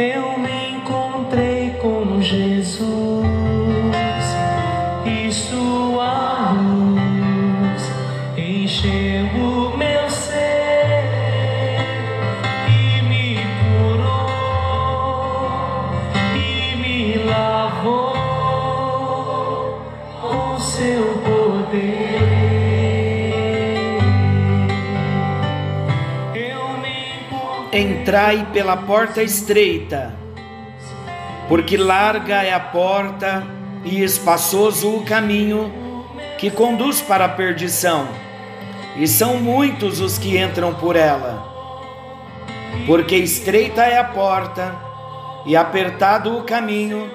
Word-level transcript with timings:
eu 0.00 0.29
Entrai 28.10 28.44
pela 28.52 28.76
porta 28.76 29.22
estreita, 29.22 30.12
porque 31.48 31.76
larga 31.76 32.42
é 32.42 32.52
a 32.52 32.58
porta 32.58 33.46
e 33.84 34.02
espaçoso 34.02 34.96
o 34.96 35.04
caminho 35.04 35.72
que 36.36 36.50
conduz 36.50 37.00
para 37.00 37.26
a 37.26 37.28
perdição, 37.28 38.08
e 38.96 39.06
são 39.06 39.36
muitos 39.36 40.00
os 40.00 40.18
que 40.18 40.36
entram 40.36 40.74
por 40.74 40.96
ela. 40.96 41.40
Porque 42.84 43.14
estreita 43.14 43.82
é 43.82 43.96
a 43.96 44.02
porta 44.02 44.74
e 45.46 45.54
apertado 45.54 46.36
o 46.36 46.42
caminho 46.42 47.08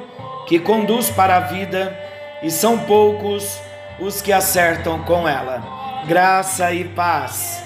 que 0.47 0.59
conduz 0.59 1.09
para 1.09 1.35
a 1.35 1.41
vida, 1.41 1.93
e 2.41 2.49
são 2.49 2.77
poucos 2.77 3.59
os 3.99 4.21
que 4.21 4.31
acertam 4.31 4.99
com 4.99 5.27
ela. 5.27 5.61
Graça 6.07 6.71
e 6.71 6.85
paz. 6.85 7.61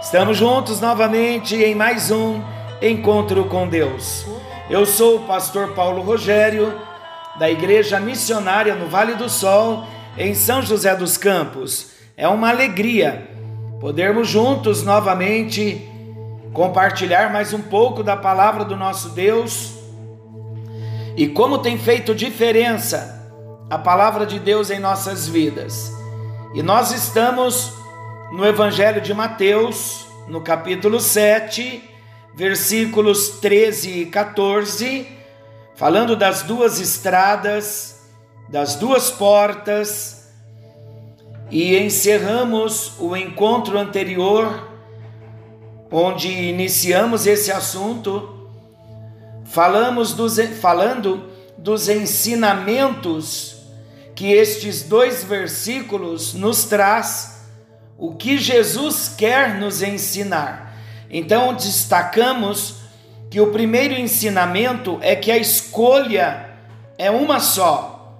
Estamos 0.00 0.36
juntos 0.36 0.80
novamente 0.80 1.56
em 1.56 1.74
mais 1.74 2.12
um 2.12 2.40
encontro 2.80 3.44
com 3.46 3.68
Deus. 3.68 4.24
Eu 4.70 4.86
sou 4.86 5.16
o 5.16 5.20
pastor 5.20 5.74
Paulo 5.74 6.02
Rogério, 6.02 6.72
da 7.38 7.50
Igreja 7.50 7.98
Missionária 7.98 8.74
no 8.74 8.86
Vale 8.86 9.14
do 9.14 9.28
Sol, 9.28 9.84
em 10.16 10.34
São 10.34 10.62
José 10.62 10.94
dos 10.94 11.16
Campos. 11.16 11.92
É 12.16 12.28
uma 12.28 12.50
alegria 12.50 13.28
podermos 13.80 14.28
juntos 14.28 14.82
novamente 14.82 15.88
compartilhar 16.52 17.32
mais 17.32 17.52
um 17.52 17.62
pouco 17.62 18.02
da 18.02 18.16
palavra 18.16 18.64
do 18.64 18.74
nosso 18.76 19.10
Deus 19.10 19.74
e 21.16 21.28
como 21.28 21.58
tem 21.58 21.78
feito 21.78 22.14
diferença 22.14 23.16
a 23.70 23.78
palavra 23.78 24.24
de 24.24 24.38
Deus 24.38 24.70
em 24.70 24.78
nossas 24.78 25.28
vidas. 25.28 25.92
E 26.54 26.62
nós 26.62 26.90
estamos 26.92 27.72
no 28.32 28.46
Evangelho 28.46 29.00
de 29.00 29.12
Mateus, 29.12 30.06
no 30.26 30.40
capítulo 30.40 31.00
7, 31.00 31.82
versículos 32.38 33.30
13 33.40 33.90
e 33.90 34.06
14, 34.06 35.08
falando 35.74 36.14
das 36.14 36.44
duas 36.44 36.78
estradas, 36.78 38.00
das 38.48 38.76
duas 38.76 39.10
portas, 39.10 40.30
e 41.50 41.76
encerramos 41.76 42.92
o 43.00 43.16
encontro 43.16 43.76
anterior, 43.76 44.70
onde 45.90 46.28
iniciamos 46.28 47.26
esse 47.26 47.50
assunto, 47.50 48.48
falamos 49.44 50.12
dos, 50.12 50.38
falando 50.60 51.28
dos 51.58 51.88
ensinamentos 51.88 53.56
que 54.14 54.30
estes 54.30 54.84
dois 54.84 55.24
versículos 55.24 56.34
nos 56.34 56.66
traz 56.66 57.48
o 57.98 58.14
que 58.14 58.38
Jesus 58.38 59.12
quer 59.18 59.58
nos 59.58 59.82
ensinar. 59.82 60.67
Então 61.10 61.54
destacamos 61.54 62.76
que 63.30 63.40
o 63.40 63.52
primeiro 63.52 63.94
ensinamento 63.94 64.98
é 65.00 65.14
que 65.14 65.30
a 65.30 65.36
escolha 65.36 66.48
é 66.96 67.10
uma 67.10 67.40
só. 67.40 68.16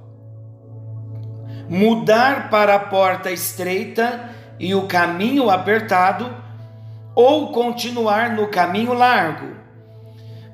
Mudar 1.69 2.49
para 2.51 2.75
a 2.75 2.79
porta 2.79 3.31
estreita 3.31 4.31
e 4.59 4.75
o 4.75 4.87
caminho 4.87 5.51
apertado 5.51 6.35
ou 7.15 7.53
continuar 7.53 8.31
no 8.31 8.49
caminho 8.49 8.93
largo. 8.93 9.57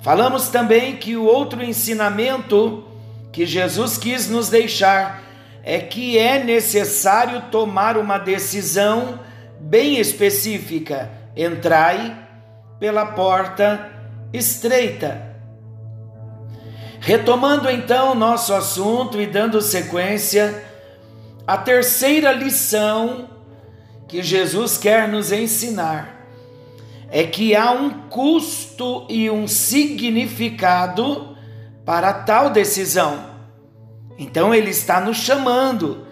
Falamos 0.01 0.49
também 0.49 0.97
que 0.97 1.17
o 1.17 1.25
outro 1.25 1.63
ensinamento 1.63 2.85
que 3.33 3.47
Jesus 3.47 3.97
quis 3.97 4.29
nos 4.29 4.49
deixar 4.49 5.23
é 5.63 5.79
que 5.79 6.19
é 6.19 6.43
necessário 6.43 7.43
tomar 7.51 7.97
uma 7.97 8.19
decisão 8.19 9.21
bem 9.59 9.99
específica. 9.99 11.11
Entrai 11.37 12.24
pela 12.79 13.07
porta 13.07 13.91
estreita. 14.33 15.35
Retomando 17.01 17.71
então 17.71 18.15
nosso 18.15 18.55
assunto 18.55 19.21
e 19.21 19.27
dando 19.27 19.61
sequência, 19.61 20.65
a 21.47 21.57
terceira 21.57 22.33
lição 22.33 23.29
que 24.09 24.23
Jesus 24.23 24.79
quer 24.79 25.07
nos 25.07 25.31
ensinar 25.31 26.27
é 27.11 27.25
que 27.25 27.55
há 27.55 27.71
um 27.71 28.09
custo 28.09 29.07
e 29.09 29.31
um 29.31 29.47
significado 29.47 31.37
para 31.85 32.13
tal 32.13 32.51
decisão. 32.51 33.35
Então 34.19 34.55
ele 34.55 34.71
está 34.71 35.01
nos 35.01 35.19
chamando, 35.19 36.07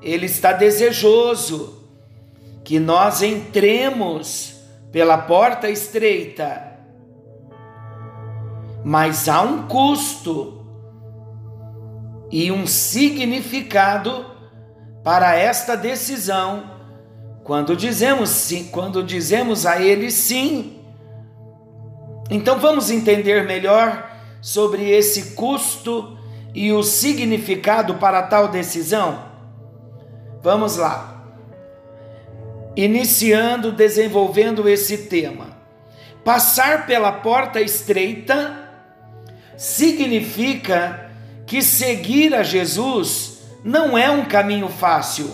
ele 0.00 0.26
está 0.26 0.52
desejoso 0.52 1.84
que 2.64 2.80
nós 2.80 3.22
entremos 3.22 4.57
pela 4.90 5.18
porta 5.18 5.68
estreita. 5.68 6.78
Mas 8.84 9.28
há 9.28 9.42
um 9.42 9.66
custo 9.66 10.64
e 12.30 12.50
um 12.52 12.66
significado 12.66 14.26
para 15.02 15.34
esta 15.36 15.76
decisão 15.76 16.78
quando 17.48 17.74
dizemos 17.74 18.28
sim, 18.28 18.64
quando 18.64 19.02
dizemos 19.02 19.64
a 19.64 19.80
ele 19.80 20.10
sim. 20.10 20.78
Então 22.30 22.58
vamos 22.58 22.90
entender 22.90 23.46
melhor 23.46 24.06
sobre 24.40 24.90
esse 24.90 25.34
custo 25.34 26.18
e 26.54 26.72
o 26.72 26.82
significado 26.82 27.94
para 27.94 28.22
tal 28.22 28.48
decisão? 28.48 29.24
Vamos 30.42 30.76
lá. 30.76 31.17
Iniciando, 32.80 33.72
desenvolvendo 33.72 34.68
esse 34.68 34.98
tema. 35.08 35.58
Passar 36.24 36.86
pela 36.86 37.10
porta 37.10 37.60
estreita 37.60 38.70
significa 39.56 41.10
que 41.46 41.60
seguir 41.62 42.34
a 42.34 42.42
Jesus 42.42 43.40
não 43.64 43.98
é 43.98 44.10
um 44.10 44.24
caminho 44.24 44.68
fácil. 44.68 45.30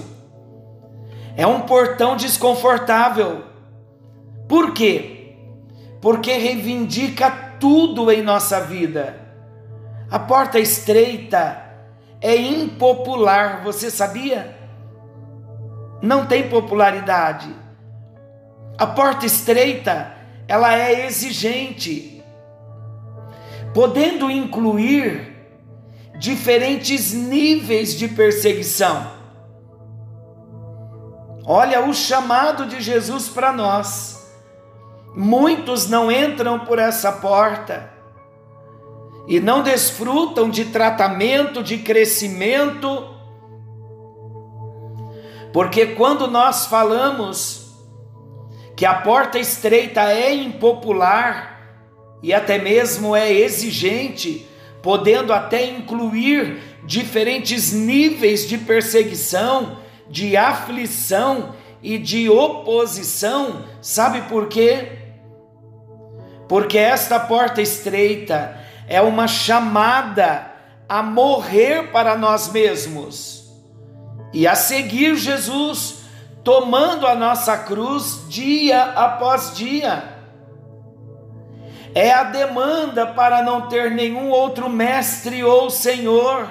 É 1.37 1.47
um 1.47 1.60
portão 1.60 2.16
desconfortável. 2.16 3.44
Por 4.49 4.72
quê? 4.72 5.34
Porque 6.00 6.33
reivindica 6.33 7.31
tudo 7.60 8.10
em 8.10 8.22
nossa 8.22 8.60
vida 8.60 9.25
a 10.15 10.19
porta 10.21 10.60
estreita 10.60 11.60
é 12.21 12.37
impopular, 12.37 13.65
você 13.65 13.91
sabia? 13.91 14.56
Não 16.04 16.26
tem 16.26 16.50
popularidade. 16.50 17.48
A 18.76 18.87
porta 18.87 19.25
estreita, 19.25 20.15
ela 20.47 20.76
é 20.76 21.06
exigente, 21.06 22.22
podendo 23.72 24.31
incluir 24.31 25.34
diferentes 26.19 27.15
níveis 27.15 27.97
de 27.97 28.06
perseguição. 28.06 29.12
Olha 31.47 31.82
o 31.82 31.94
chamado 31.94 32.66
de 32.66 32.82
Jesus 32.82 33.31
para 33.31 33.50
nós. 33.50 34.31
Muitos 35.16 35.89
não 35.89 36.12
entram 36.12 36.66
por 36.66 36.78
essa 36.78 37.12
porta 37.12 37.91
e 39.27 39.41
não 39.41 39.62
desfrutam 39.62 40.50
de 40.50 40.66
tratamento, 40.66 41.62
de 41.62 41.78
crescimento, 41.78 43.14
porque 45.54 45.86
quando 45.86 46.27
nós 46.27 46.66
falamos 46.66 47.77
que 48.77 48.84
a 48.84 48.92
porta 48.92 49.39
estreita 49.39 50.01
é 50.10 50.34
impopular 50.34 51.78
e 52.21 52.34
até 52.34 52.59
mesmo 52.59 53.15
é 53.15 53.33
exigente, 53.33 54.48
podendo 54.83 55.33
até 55.33 55.65
incluir 55.65 56.60
diferentes 56.84 57.72
níveis 57.72 58.48
de 58.48 58.59
perseguição, 58.59 59.78
de 60.10 60.36
aflição 60.36 61.54
e 61.80 61.98
de 61.98 62.28
oposição, 62.28 63.65
sabe 63.80 64.22
por 64.22 64.48
quê? 64.48 64.89
Porque 66.48 66.78
esta 66.78 67.21
porta 67.21 67.62
estreita 67.62 68.59
é 68.89 69.00
uma 69.00 69.28
chamada 69.28 70.50
a 70.89 71.00
morrer 71.00 71.92
para 71.92 72.16
nós 72.16 72.50
mesmos 72.50 73.44
e 74.34 74.48
a 74.48 74.57
seguir 74.57 75.15
Jesus, 75.15 76.01
tomando 76.42 77.07
a 77.07 77.15
nossa 77.15 77.57
cruz 77.57 78.27
dia 78.28 78.83
após 78.83 79.54
dia. 79.57 80.13
é 81.95 82.10
a 82.10 82.25
demanda 82.25 83.07
para 83.07 83.41
não 83.41 83.69
ter 83.69 83.92
nenhum 83.92 84.28
outro 84.28 84.69
mestre 84.69 85.45
ou 85.45 85.71
senhor. 85.71 86.51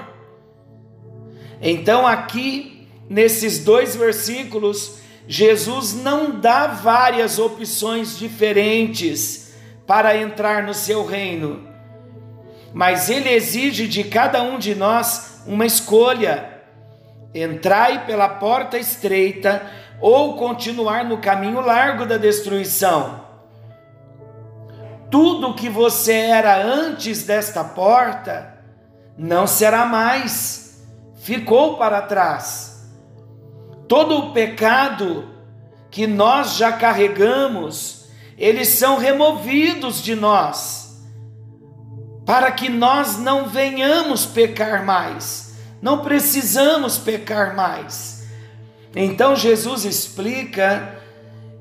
Então, 1.61 2.07
aqui, 2.07 2.87
nesses 3.09 3.59
dois 3.59 3.93
versículos, 3.93 4.99
Jesus 5.27 5.93
não 5.93 6.39
dá 6.39 6.67
várias 6.67 7.39
opções 7.39 8.17
diferentes 8.17 9.53
para 9.85 10.15
entrar 10.15 10.63
no 10.63 10.73
seu 10.73 11.05
reino, 11.05 11.67
mas 12.73 13.09
ele 13.09 13.29
exige 13.29 13.85
de 13.85 14.05
cada 14.05 14.41
um 14.41 14.57
de 14.57 14.73
nós 14.73 15.43
uma 15.45 15.65
escolha: 15.65 16.52
entrai 17.33 18.05
pela 18.05 18.29
porta 18.29 18.77
estreita 18.77 19.61
ou 19.99 20.35
continuar 20.35 21.05
no 21.05 21.17
caminho 21.19 21.61
largo 21.61 22.05
da 22.05 22.17
destruição. 22.17 23.23
Tudo 25.09 25.53
que 25.53 25.69
você 25.69 26.13
era 26.13 26.61
antes 26.61 27.23
desta 27.23 27.63
porta 27.63 28.53
não 29.17 29.45
será 29.45 29.85
mais, 29.85 30.83
ficou 31.15 31.77
para 31.77 32.01
trás. 32.01 32.91
Todo 33.87 34.17
o 34.17 34.33
pecado 34.33 35.29
que 35.91 36.07
nós 36.07 36.55
já 36.55 36.71
carregamos, 36.71 38.07
eles 38.37 38.69
são 38.69 38.97
removidos 38.97 40.01
de 40.01 40.15
nós, 40.15 40.99
para 42.25 42.51
que 42.51 42.67
nós 42.67 43.19
não 43.19 43.45
venhamos 43.47 44.25
pecar 44.25 44.83
mais, 44.83 45.52
não 45.83 45.99
precisamos 45.99 46.97
pecar 46.97 47.55
mais. 47.55 48.25
Então 48.95 49.35
Jesus 49.35 49.85
explica 49.85 50.97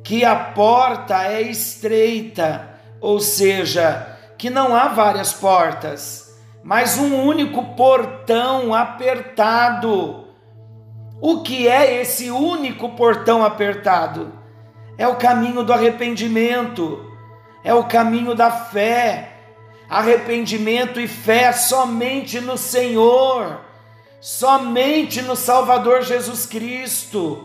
que 0.03 0.25
a 0.25 0.35
porta 0.35 1.25
é 1.25 1.43
estreita 1.43 2.73
ou 3.03 3.19
seja, 3.19 4.17
que 4.39 4.49
não 4.49 4.77
há 4.77 4.87
várias 4.87 5.33
portas, 5.33 6.41
mas 6.63 6.97
um 6.97 7.21
único 7.25 7.75
portão 7.75 8.73
apertado. 8.73 10.29
O 11.21 11.43
que 11.43 11.67
é 11.67 12.01
esse 12.01 12.31
único 12.31 12.91
portão 12.91 13.45
apertado? 13.45 14.33
É 14.97 15.07
o 15.09 15.17
caminho 15.17 15.65
do 15.65 15.73
arrependimento, 15.73 17.05
é 17.65 17.75
o 17.75 17.85
caminho 17.85 18.37
da 18.37 18.53
fé. 18.53 19.31
Arrependimento 19.91 21.01
e 21.01 21.09
fé 21.09 21.53
somente 21.53 22.41
no 22.41 22.57
Senhor, 22.57 23.62
somente 24.23 25.21
no 25.21 25.35
Salvador 25.35 26.03
Jesus 26.03 26.47
Cristo. 26.47 27.45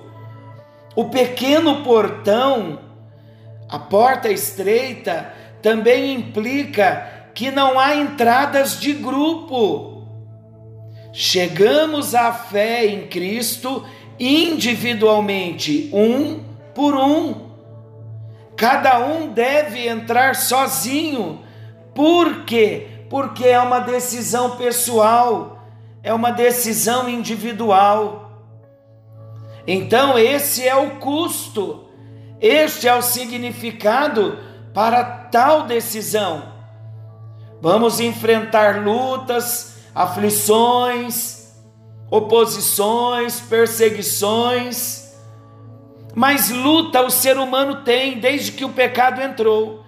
O 0.95 1.05
pequeno 1.05 1.83
portão, 1.83 2.77
a 3.67 3.79
porta 3.79 4.29
estreita, 4.29 5.33
também 5.59 6.13
implica 6.13 7.31
que 7.33 7.49
não 7.49 7.79
há 7.79 7.95
entradas 7.95 8.79
de 8.79 8.93
grupo. 8.93 10.03
Chegamos 11.11 12.13
à 12.13 12.31
fé 12.31 12.85
em 12.85 13.07
Cristo 13.07 13.83
individualmente, 14.19 15.89
um 15.91 16.43
por 16.75 16.93
um. 16.95 17.47
Cada 18.55 18.99
um 18.99 19.29
deve 19.29 19.87
entrar 19.87 20.35
sozinho. 20.35 21.41
Por 21.95 22.45
quê? 22.45 22.87
Porque 23.09 23.47
é 23.47 23.59
uma 23.59 23.79
decisão 23.79 24.57
pessoal, 24.57 25.56
é 26.03 26.13
uma 26.13 26.31
decisão 26.31 27.09
individual. 27.09 28.31
Então, 29.65 30.17
esse 30.17 30.65
é 30.67 30.75
o 30.75 30.91
custo, 30.91 31.85
este 32.39 32.87
é 32.87 32.95
o 32.95 33.01
significado 33.01 34.37
para 34.73 35.03
tal 35.03 35.63
decisão. 35.63 36.53
Vamos 37.59 37.99
enfrentar 37.99 38.83
lutas, 38.83 39.77
aflições, 39.93 41.51
oposições, 42.09 43.39
perseguições. 43.39 45.15
Mas 46.13 46.49
luta 46.49 47.01
o 47.01 47.09
ser 47.09 47.37
humano 47.37 47.83
tem 47.83 48.19
desde 48.19 48.51
que 48.51 48.63
o 48.63 48.69
pecado 48.69 49.21
entrou. 49.21 49.83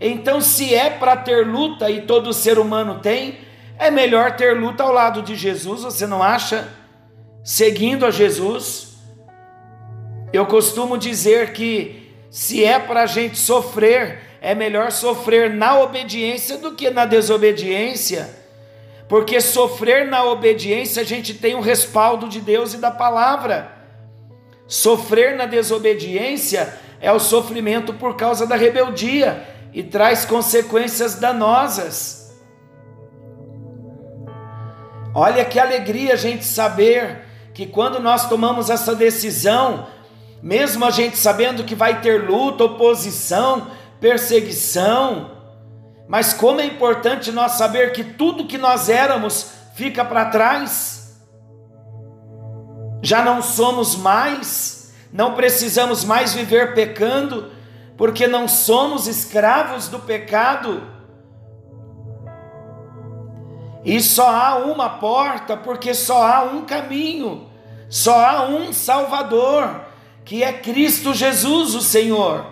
Então, 0.00 0.40
se 0.40 0.74
é 0.74 0.90
para 0.90 1.16
ter 1.16 1.46
luta 1.46 1.90
e 1.90 2.02
todo 2.02 2.32
ser 2.32 2.58
humano 2.58 2.98
tem, 3.00 3.38
é 3.78 3.90
melhor 3.90 4.36
ter 4.36 4.56
luta 4.56 4.82
ao 4.82 4.92
lado 4.92 5.22
de 5.22 5.34
Jesus, 5.34 5.82
você 5.82 6.06
não 6.06 6.22
acha? 6.22 6.68
Seguindo 7.42 8.06
a 8.06 8.10
Jesus. 8.10 8.94
Eu 10.32 10.46
costumo 10.46 10.96
dizer 10.96 11.52
que 11.52 12.12
se 12.30 12.64
é 12.64 12.78
para 12.78 13.02
a 13.02 13.06
gente 13.06 13.38
sofrer, 13.38 14.18
é 14.40 14.54
melhor 14.54 14.90
sofrer 14.90 15.50
na 15.50 15.78
obediência 15.80 16.58
do 16.58 16.72
que 16.72 16.90
na 16.90 17.04
desobediência, 17.04 18.28
porque 19.08 19.40
sofrer 19.40 20.06
na 20.06 20.24
obediência 20.24 21.02
a 21.02 21.04
gente 21.04 21.34
tem 21.34 21.54
o 21.54 21.60
respaldo 21.60 22.28
de 22.28 22.40
Deus 22.40 22.74
e 22.74 22.78
da 22.78 22.90
palavra. 22.90 23.70
Sofrer 24.66 25.36
na 25.36 25.46
desobediência 25.46 26.74
é 27.00 27.12
o 27.12 27.20
sofrimento 27.20 27.92
por 27.94 28.16
causa 28.16 28.46
da 28.46 28.56
rebeldia 28.56 29.46
e 29.72 29.82
traz 29.82 30.24
consequências 30.24 31.16
danosas. 31.16 32.23
Olha 35.14 35.44
que 35.44 35.60
alegria 35.60 36.14
a 36.14 36.16
gente 36.16 36.44
saber 36.44 37.24
que 37.54 37.66
quando 37.66 38.00
nós 38.00 38.28
tomamos 38.28 38.68
essa 38.68 38.96
decisão, 38.96 39.86
mesmo 40.42 40.84
a 40.84 40.90
gente 40.90 41.16
sabendo 41.16 41.62
que 41.62 41.74
vai 41.76 42.00
ter 42.00 42.28
luta, 42.28 42.64
oposição, 42.64 43.68
perseguição. 44.00 45.30
Mas 46.08 46.34
como 46.34 46.60
é 46.60 46.66
importante 46.66 47.30
nós 47.30 47.52
saber 47.52 47.92
que 47.92 48.02
tudo 48.02 48.46
que 48.46 48.58
nós 48.58 48.88
éramos 48.88 49.52
fica 49.74 50.04
para 50.04 50.26
trás. 50.26 51.16
Já 53.00 53.22
não 53.22 53.40
somos 53.40 53.94
mais, 53.94 54.92
não 55.12 55.34
precisamos 55.34 56.04
mais 56.04 56.34
viver 56.34 56.74
pecando, 56.74 57.52
porque 57.96 58.26
não 58.26 58.48
somos 58.48 59.06
escravos 59.06 59.86
do 59.88 60.00
pecado. 60.00 60.93
E 63.84 64.00
só 64.00 64.30
há 64.30 64.56
uma 64.56 64.88
porta, 64.88 65.56
porque 65.56 65.92
só 65.92 66.26
há 66.26 66.42
um 66.42 66.64
caminho, 66.64 67.46
só 67.90 68.18
há 68.24 68.46
um 68.46 68.72
Salvador, 68.72 69.82
que 70.24 70.42
é 70.42 70.52
Cristo 70.52 71.12
Jesus, 71.12 71.74
o 71.74 71.82
Senhor. 71.82 72.46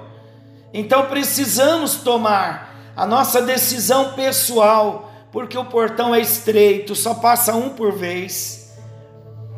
Então 0.75 1.07
precisamos 1.07 1.97
tomar 1.97 2.93
a 2.95 3.07
nossa 3.07 3.41
decisão 3.41 4.13
pessoal, 4.13 5.11
porque 5.33 5.57
o 5.57 5.65
portão 5.65 6.15
é 6.15 6.21
estreito, 6.21 6.95
só 6.95 7.15
passa 7.15 7.55
um 7.55 7.71
por 7.71 7.93
vez. 7.93 8.77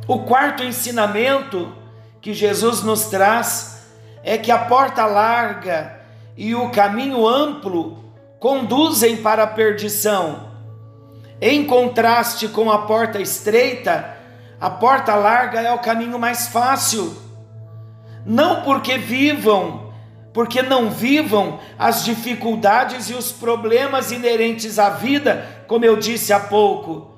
O 0.07 0.21
quarto 0.21 0.63
ensinamento 0.63 1.73
que 2.21 2.33
Jesus 2.33 2.83
nos 2.83 3.07
traz 3.07 3.89
é 4.23 4.39
que 4.39 4.53
a 4.53 4.59
porta 4.59 5.05
larga 5.07 6.01
e 6.37 6.55
o 6.55 6.71
caminho 6.71 7.27
amplo 7.27 8.05
conduzem 8.39 9.17
para 9.17 9.43
a 9.43 9.47
perdição. 9.49 10.54
Em 11.41 11.65
contraste 11.67 12.49
com 12.49 12.71
a 12.71 12.87
porta 12.87 13.21
estreita, 13.21 14.17
a 14.61 14.71
porta 14.71 15.15
larga 15.15 15.61
é 15.61 15.73
o 15.73 15.79
caminho 15.79 16.19
mais 16.19 16.49
fácil. 16.49 17.15
Não 18.25 18.63
porque 18.63 18.97
vivam 18.97 19.85
porque 20.35 20.63
não 20.63 20.91
vivam 20.91 21.61
as 21.79 22.05
dificuldades 22.05 23.09
e 23.09 23.15
os 23.15 23.31
problemas 23.31 24.11
inerentes 24.11 24.81
à 24.81 24.91
vida, 24.91 25.65
como 25.69 25.85
eu 25.85 25.97
disse 25.97 26.33
há 26.33 26.41
pouco, 26.41 27.13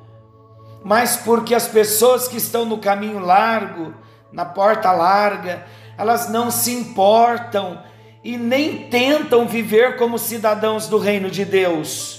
mas 0.85 1.17
porque 1.17 1.55
as 1.55 1.67
pessoas 1.67 2.29
que 2.29 2.37
estão 2.37 2.67
no 2.67 2.77
caminho 2.77 3.19
largo, 3.19 3.95
na 4.31 4.45
porta 4.45 4.93
larga, 4.93 5.65
elas 5.97 6.29
não 6.29 6.51
se 6.51 6.71
importam 6.73 7.83
e 8.23 8.37
nem 8.37 8.91
tentam 8.91 9.49
viver 9.49 9.97
como 9.97 10.19
cidadãos 10.19 10.87
do 10.87 10.99
reino 10.99 11.31
de 11.31 11.45
Deus. 11.47 12.16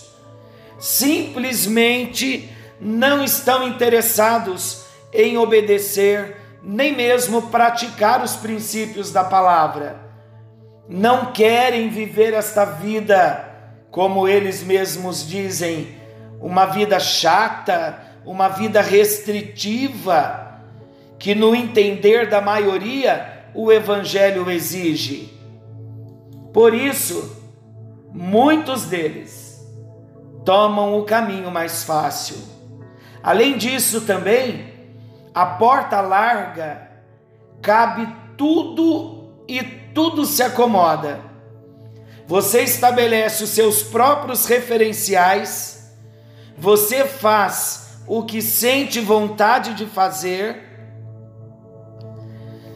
Simplesmente 0.79 2.49
não 2.79 3.23
estão 3.23 3.67
interessados 3.67 4.85
em 5.11 5.37
obedecer, 5.37 6.37
nem 6.61 6.95
mesmo 6.95 7.43
praticar 7.43 8.23
os 8.23 8.35
princípios 8.35 9.11
da 9.11 9.23
palavra 9.23 10.07
não 10.87 11.33
querem 11.33 11.89
viver 11.89 12.33
esta 12.33 12.63
vida, 12.63 13.45
como 13.91 14.27
eles 14.27 14.63
mesmos 14.63 15.27
dizem, 15.27 15.97
uma 16.39 16.65
vida 16.65 16.99
chata, 16.99 17.99
uma 18.25 18.47
vida 18.47 18.81
restritiva, 18.81 20.61
que 21.19 21.35
no 21.35 21.55
entender 21.55 22.29
da 22.29 22.39
maioria 22.39 23.49
o 23.53 23.71
Evangelho 23.71 24.49
exige. 24.49 25.33
Por 26.53 26.73
isso, 26.73 27.35
muitos 28.13 28.85
deles 28.85 29.46
tomam 30.47 30.97
o 30.97 31.03
caminho 31.03 31.51
mais 31.51 31.83
fácil. 31.83 32.37
Além 33.21 33.57
disso, 33.57 33.99
também, 33.99 34.73
a 35.35 35.45
porta 35.45 35.99
larga 35.99 36.89
cabe 37.61 38.07
tudo 38.37 39.43
e 39.45 39.61
tudo 39.61 40.25
se 40.25 40.41
acomoda. 40.41 41.19
você 42.25 42.61
estabelece 42.61 43.43
os 43.43 43.49
seus 43.49 43.83
próprios 43.83 44.45
referenciais, 44.45 45.93
você 46.57 47.03
faz 47.03 47.99
o 48.07 48.23
que 48.23 48.41
sente 48.41 49.01
vontade 49.01 49.73
de 49.73 49.85
fazer, 49.85 50.63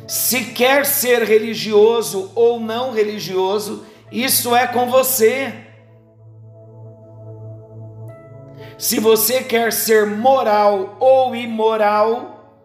se 0.10 0.44
quer 0.46 0.86
ser 0.86 1.24
religioso 1.24 2.34
ou 2.36 2.60
não 2.60 2.92
religioso, 2.92 3.86
isso 4.12 4.54
é 4.54 4.68
com 4.68 4.90
você. 4.90 5.71
Se 8.82 9.00
você 9.00 9.44
quer 9.44 9.72
ser 9.72 10.08
moral 10.08 10.98
ou 11.00 11.36
imoral, 11.36 12.58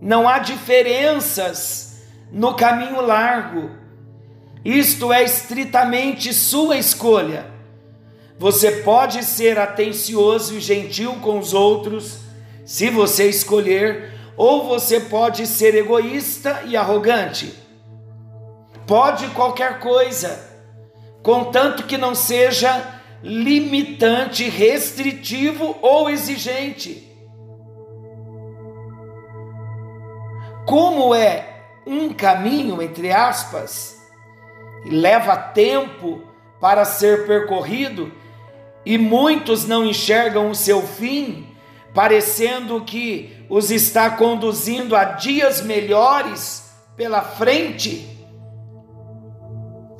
não 0.00 0.26
há 0.26 0.38
diferenças 0.38 2.04
no 2.32 2.54
caminho 2.54 3.02
largo. 3.02 3.70
Isto 4.64 5.12
é 5.12 5.22
estritamente 5.22 6.32
sua 6.32 6.78
escolha. 6.78 7.44
Você 8.38 8.76
pode 8.80 9.22
ser 9.24 9.58
atencioso 9.58 10.54
e 10.54 10.60
gentil 10.60 11.16
com 11.16 11.38
os 11.38 11.52
outros, 11.52 12.20
se 12.64 12.88
você 12.88 13.28
escolher, 13.28 14.10
ou 14.38 14.66
você 14.66 15.00
pode 15.00 15.46
ser 15.46 15.74
egoísta 15.74 16.62
e 16.64 16.78
arrogante. 16.78 17.52
Pode 18.86 19.26
qualquer 19.28 19.80
coisa, 19.80 20.48
contanto 21.22 21.82
que 21.82 21.98
não 21.98 22.14
seja 22.14 23.01
limitante, 23.22 24.48
restritivo 24.48 25.76
ou 25.80 26.10
exigente. 26.10 27.08
Como 30.66 31.14
é 31.14 31.64
um 31.86 32.12
caminho, 32.12 32.80
entre 32.82 33.12
aspas, 33.12 33.96
e 34.84 34.90
leva 34.90 35.36
tempo 35.36 36.22
para 36.60 36.84
ser 36.84 37.26
percorrido, 37.26 38.12
e 38.84 38.98
muitos 38.98 39.66
não 39.66 39.84
enxergam 39.84 40.50
o 40.50 40.54
seu 40.54 40.82
fim, 40.82 41.48
parecendo 41.94 42.80
que 42.82 43.44
os 43.48 43.70
está 43.70 44.10
conduzindo 44.10 44.96
a 44.96 45.04
dias 45.04 45.60
melhores 45.60 46.72
pela 46.96 47.22
frente. 47.22 48.08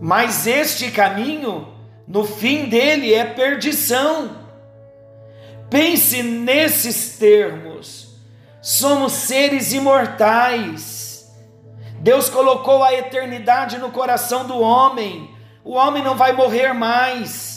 Mas 0.01 0.47
este 0.47 0.91
caminho, 0.91 1.72
no 2.07 2.25
fim 2.25 2.69
dele, 2.69 3.15
é 3.15 3.25
perdição. 3.25 4.31
Pense 5.71 6.23
nesses 6.23 7.19
termos. 7.19 8.17
Somos 8.61 9.13
seres 9.13 9.73
imortais. 9.73 11.31
Deus 12.01 12.29
colocou 12.29 12.83
a 12.83 12.93
eternidade 12.93 13.79
no 13.79 13.91
coração 13.91 14.47
do 14.47 14.61
homem. 14.61 15.31
O 15.65 15.75
homem 15.75 16.03
não 16.03 16.17
vai 16.17 16.33
morrer 16.33 16.73
mais 16.73 17.53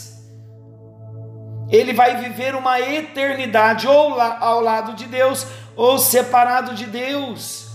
ele 1.68 1.92
vai 1.92 2.16
viver 2.16 2.54
uma 2.54 2.80
eternidade 2.80 3.88
ou 3.88 4.20
ao 4.20 4.60
lado 4.60 4.94
de 4.94 5.06
Deus 5.06 5.46
ou 5.74 5.98
separado 5.98 6.74
de 6.74 6.86
Deus. 6.86 7.66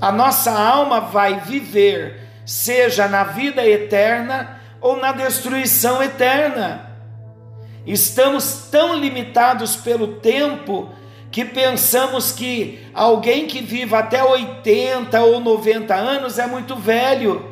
A 0.00 0.10
nossa 0.10 0.50
alma 0.50 1.00
vai 1.00 1.40
viver, 1.40 2.20
seja 2.44 3.06
na 3.06 3.24
vida 3.24 3.66
eterna 3.66 4.55
ou 4.80 4.96
na 4.96 5.12
destruição 5.12 6.02
eterna. 6.02 6.90
Estamos 7.86 8.68
tão 8.70 8.96
limitados 8.96 9.76
pelo 9.76 10.14
tempo 10.16 10.90
que 11.30 11.44
pensamos 11.44 12.32
que 12.32 12.84
alguém 12.94 13.46
que 13.46 13.60
viva 13.60 13.98
até 13.98 14.24
80 14.24 15.20
ou 15.20 15.40
90 15.40 15.94
anos 15.94 16.38
é 16.38 16.46
muito 16.46 16.76
velho, 16.76 17.44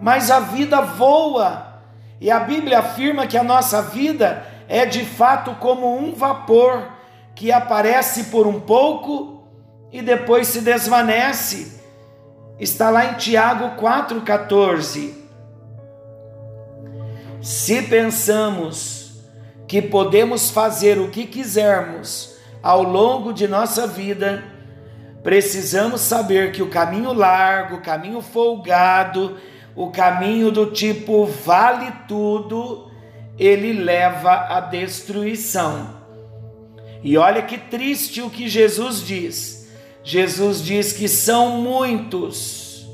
mas 0.00 0.30
a 0.30 0.40
vida 0.40 0.80
voa 0.80 1.80
e 2.20 2.30
a 2.30 2.38
Bíblia 2.38 2.78
afirma 2.78 3.26
que 3.26 3.36
a 3.36 3.42
nossa 3.42 3.82
vida 3.82 4.46
é 4.68 4.86
de 4.86 5.04
fato 5.04 5.54
como 5.56 5.96
um 5.98 6.14
vapor 6.14 6.88
que 7.34 7.50
aparece 7.50 8.24
por 8.24 8.46
um 8.46 8.60
pouco 8.60 9.42
e 9.90 10.00
depois 10.00 10.48
se 10.48 10.60
desvanece. 10.60 11.80
Está 12.60 12.90
lá 12.90 13.06
em 13.06 13.14
Tiago 13.14 13.80
4,14. 13.80 15.21
Se 17.42 17.82
pensamos 17.82 19.20
que 19.66 19.82
podemos 19.82 20.48
fazer 20.48 21.00
o 21.00 21.10
que 21.10 21.26
quisermos 21.26 22.36
ao 22.62 22.84
longo 22.84 23.32
de 23.32 23.48
nossa 23.48 23.84
vida, 23.84 24.44
precisamos 25.24 26.02
saber 26.02 26.52
que 26.52 26.62
o 26.62 26.68
caminho 26.68 27.12
largo, 27.12 27.76
o 27.76 27.80
caminho 27.80 28.22
folgado, 28.22 29.38
o 29.74 29.90
caminho 29.90 30.52
do 30.52 30.66
tipo 30.66 31.26
vale 31.26 31.90
tudo, 32.06 32.88
ele 33.36 33.72
leva 33.72 34.32
à 34.32 34.60
destruição. 34.60 35.96
E 37.02 37.18
olha 37.18 37.42
que 37.42 37.58
triste 37.58 38.22
o 38.22 38.30
que 38.30 38.48
Jesus 38.48 39.04
diz. 39.04 39.68
Jesus 40.04 40.62
diz 40.62 40.92
que 40.92 41.08
são 41.08 41.60
muitos, 41.60 42.86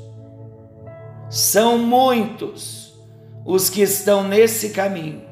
são 1.29 1.77
muitos 1.77 2.78
os 3.45 3.69
que 3.69 3.81
estão 3.81 4.23
nesse 4.23 4.69
caminho. 4.69 5.23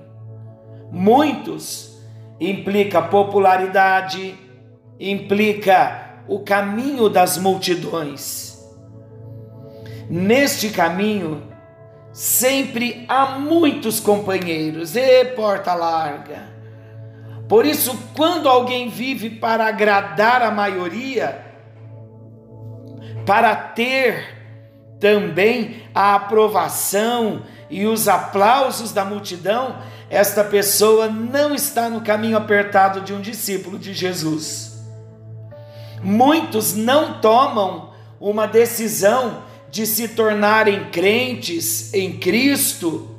Muitos 0.91 1.97
implica 2.39 3.01
popularidade, 3.01 4.35
implica 4.99 6.23
o 6.27 6.39
caminho 6.39 7.09
das 7.09 7.37
multidões. 7.37 8.57
Neste 10.09 10.69
caminho, 10.69 11.43
sempre 12.11 13.05
há 13.07 13.37
muitos 13.39 13.99
companheiros, 13.99 14.95
e 14.95 15.25
porta 15.25 15.73
larga. 15.73 16.57
Por 17.47 17.65
isso, 17.65 17.97
quando 18.15 18.49
alguém 18.49 18.89
vive 18.89 19.29
para 19.29 19.67
agradar 19.67 20.41
a 20.41 20.51
maioria, 20.51 21.45
para 23.25 23.55
ter 23.55 24.37
também 24.99 25.83
a 25.93 26.15
aprovação 26.15 27.43
e 27.69 27.85
os 27.85 28.07
aplausos 28.07 28.91
da 28.91 29.03
multidão, 29.03 29.77
esta 30.09 30.43
pessoa 30.43 31.07
não 31.07 31.53
está 31.53 31.89
no 31.89 32.01
caminho 32.01 32.37
apertado 32.37 33.01
de 33.01 33.13
um 33.13 33.21
discípulo 33.21 33.77
de 33.77 33.93
Jesus. 33.93 34.77
Muitos 36.01 36.73
não 36.73 37.19
tomam 37.19 37.89
uma 38.19 38.47
decisão 38.47 39.43
de 39.69 39.85
se 39.85 40.09
tornarem 40.09 40.89
crentes 40.91 41.93
em 41.93 42.17
Cristo, 42.17 43.15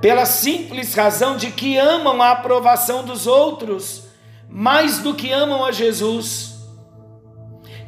pela 0.00 0.24
simples 0.24 0.94
razão 0.94 1.36
de 1.36 1.50
que 1.50 1.76
amam 1.76 2.22
a 2.22 2.30
aprovação 2.30 3.04
dos 3.04 3.26
outros 3.26 4.06
mais 4.48 4.98
do 4.98 5.14
que 5.14 5.32
amam 5.32 5.64
a 5.64 5.72
Jesus. 5.72 6.54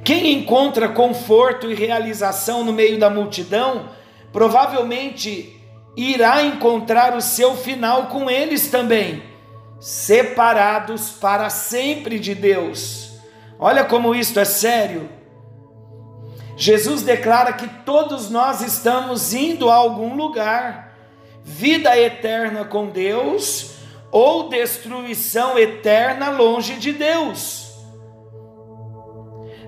Quem 0.05 0.33
encontra 0.33 0.89
conforto 0.89 1.71
e 1.71 1.75
realização 1.75 2.65
no 2.65 2.73
meio 2.73 2.99
da 2.99 3.11
multidão, 3.11 3.89
provavelmente 4.33 5.55
irá 5.97 6.43
encontrar 6.43 7.17
o 7.17 7.21
seu 7.21 7.57
final 7.57 8.07
com 8.07 8.31
eles 8.31 8.69
também, 8.69 9.23
separados 9.81 11.11
para 11.11 11.51
sempre 11.51 12.19
de 12.19 12.35
Deus. 12.35 13.13
Olha 13.59 13.85
como 13.85 14.15
isto 14.15 14.39
é 14.39 14.45
sério. 14.45 15.09
Jesus 16.57 17.03
declara 17.03 17.53
que 17.53 17.69
todos 17.85 18.31
nós 18.31 18.61
estamos 18.61 19.33
indo 19.33 19.71
a 19.71 19.75
algum 19.75 20.15
lugar, 20.17 20.97
vida 21.43 21.99
eterna 21.99 22.65
com 22.65 22.89
Deus 22.89 23.77
ou 24.11 24.49
destruição 24.49 25.59
eterna 25.59 26.31
longe 26.31 26.75
de 26.75 26.93
Deus. 26.93 27.69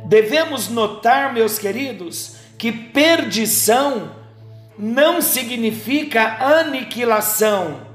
Devemos 0.04 0.68
notar, 0.68 1.32
meus 1.32 1.58
queridos, 1.58 2.36
que 2.58 2.72
perdição 2.72 4.19
não 4.80 5.20
significa 5.20 6.38
aniquilação, 6.42 7.86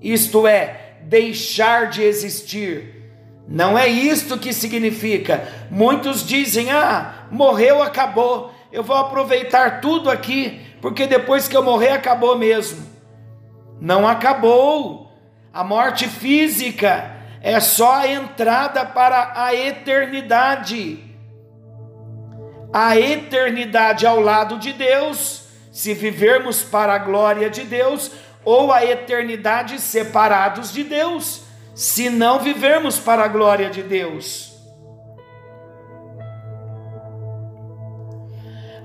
isto 0.00 0.46
é, 0.46 0.96
deixar 1.02 1.88
de 1.88 2.02
existir 2.02 3.02
não 3.46 3.76
é 3.76 3.88
isto 3.88 4.38
que 4.38 4.52
significa. 4.52 5.46
Muitos 5.70 6.26
dizem: 6.26 6.70
ah, 6.70 7.26
morreu, 7.30 7.82
acabou. 7.82 8.52
Eu 8.70 8.82
vou 8.82 8.96
aproveitar 8.96 9.80
tudo 9.80 10.10
aqui, 10.10 10.60
porque 10.80 11.06
depois 11.06 11.48
que 11.48 11.56
eu 11.56 11.62
morrer, 11.62 11.90
acabou 11.90 12.38
mesmo. 12.38 12.86
Não 13.80 14.06
acabou. 14.06 15.12
A 15.52 15.62
morte 15.62 16.08
física 16.08 17.14
é 17.42 17.60
só 17.60 17.96
a 17.96 18.08
entrada 18.08 18.86
para 18.86 19.32
a 19.36 19.54
eternidade. 19.54 21.04
A 22.72 22.96
eternidade 22.96 24.06
ao 24.06 24.18
lado 24.18 24.58
de 24.58 24.72
Deus, 24.72 25.41
se 25.72 25.94
vivermos 25.94 26.62
para 26.62 26.94
a 26.94 26.98
glória 26.98 27.50
de 27.50 27.64
Deus, 27.64 28.12
ou 28.44 28.72
a 28.72 28.84
eternidade 28.84 29.80
separados 29.80 30.72
de 30.72 30.84
Deus 30.84 31.42
se 31.74 32.10
não 32.10 32.38
vivermos 32.38 32.98
para 32.98 33.24
a 33.24 33.28
glória 33.28 33.70
de 33.70 33.82
Deus. 33.82 34.52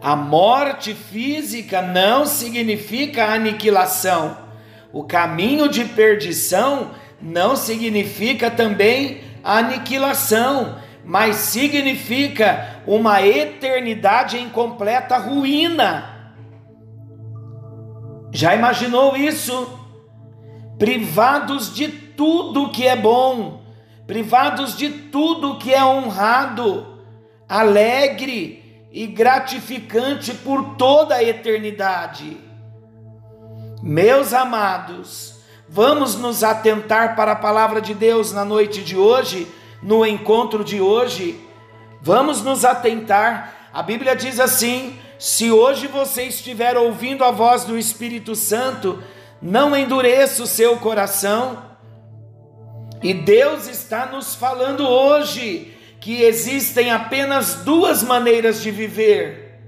A 0.01 0.15
morte 0.15 0.93
física 0.93 1.81
não 1.81 2.25
significa 2.25 3.25
aniquilação. 3.25 4.37
O 4.93 5.03
caminho 5.03 5.67
de 5.67 5.83
perdição 5.83 6.91
não 7.21 7.55
significa 7.55 8.49
também 8.49 9.21
aniquilação, 9.43 10.77
mas 11.03 11.35
significa 11.37 12.81
uma 12.85 13.21
eternidade 13.25 14.37
em 14.37 14.47
completa 14.49 15.17
ruína. 15.17 16.16
Já 18.31 18.55
imaginou 18.55 19.15
isso? 19.15 19.79
Privados 20.77 21.73
de 21.73 21.87
tudo 21.87 22.69
que 22.69 22.85
é 22.85 22.95
bom, 22.95 23.61
privados 24.05 24.75
de 24.75 24.89
tudo 24.89 25.57
que 25.57 25.73
é 25.73 25.83
honrado, 25.83 26.99
alegre 27.47 28.87
e 28.91 29.07
gratificante 29.07 30.33
por 30.33 30.75
toda 30.75 31.15
a 31.15 31.23
eternidade. 31.23 32.37
Meus 33.81 34.33
amados, 34.33 35.37
Vamos 35.69 36.15
nos 36.15 36.45
atentar 36.45 37.13
para 37.15 37.33
a 37.33 37.35
palavra 37.35 37.81
de 37.81 37.93
Deus 37.93 38.31
na 38.31 38.45
noite 38.45 38.81
de 38.81 38.95
hoje, 38.95 39.45
no 39.83 40.05
encontro 40.05 40.63
de 40.63 40.79
hoje. 40.79 41.37
Vamos 42.01 42.41
nos 42.41 42.63
atentar. 42.63 43.69
A 43.73 43.83
Bíblia 43.83 44.15
diz 44.15 44.39
assim: 44.39 44.97
se 45.19 45.51
hoje 45.51 45.87
você 45.87 46.23
estiver 46.23 46.77
ouvindo 46.77 47.23
a 47.23 47.31
voz 47.31 47.63
do 47.63 47.77
Espírito 47.77 48.35
Santo, 48.35 49.01
não 49.41 49.75
endureça 49.75 50.43
o 50.43 50.47
seu 50.47 50.77
coração. 50.77 51.65
E 53.01 53.13
Deus 53.13 53.67
está 53.67 54.05
nos 54.05 54.35
falando 54.35 54.87
hoje 54.87 55.73
que 55.99 56.21
existem 56.21 56.91
apenas 56.91 57.55
duas 57.63 58.03
maneiras 58.03 58.61
de 58.61 58.69
viver. 58.71 59.59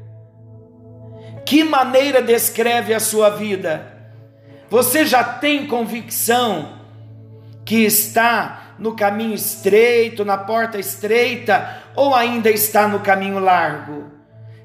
Que 1.46 1.64
maneira 1.64 2.22
descreve 2.22 2.94
a 2.94 3.00
sua 3.00 3.30
vida? 3.32 3.98
Você 4.70 5.06
já 5.06 5.24
tem 5.24 5.66
convicção 5.66 6.78
que 7.66 7.84
está 7.84 8.76
no 8.78 8.96
caminho 8.96 9.34
estreito, 9.34 10.24
na 10.24 10.38
porta 10.38 10.78
estreita, 10.78 11.84
ou 11.96 12.14
ainda 12.14 12.52
está 12.52 12.88
no 12.88 13.00
caminho 13.00 13.40
largo? 13.40 14.19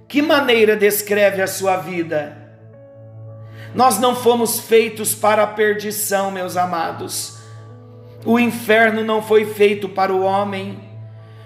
Que 0.08 0.22
maneira 0.22 0.76
descreve 0.76 1.42
a 1.42 1.46
sua 1.46 1.76
vida? 1.78 2.36
Nós 3.74 3.98
não 3.98 4.14
fomos 4.14 4.60
feitos 4.60 5.14
para 5.14 5.42
a 5.42 5.46
perdição, 5.46 6.30
meus 6.30 6.56
amados. 6.56 7.38
O 8.24 8.38
inferno 8.38 9.02
não 9.02 9.20
foi 9.20 9.44
feito 9.44 9.88
para 9.88 10.12
o 10.12 10.22
homem. 10.22 10.78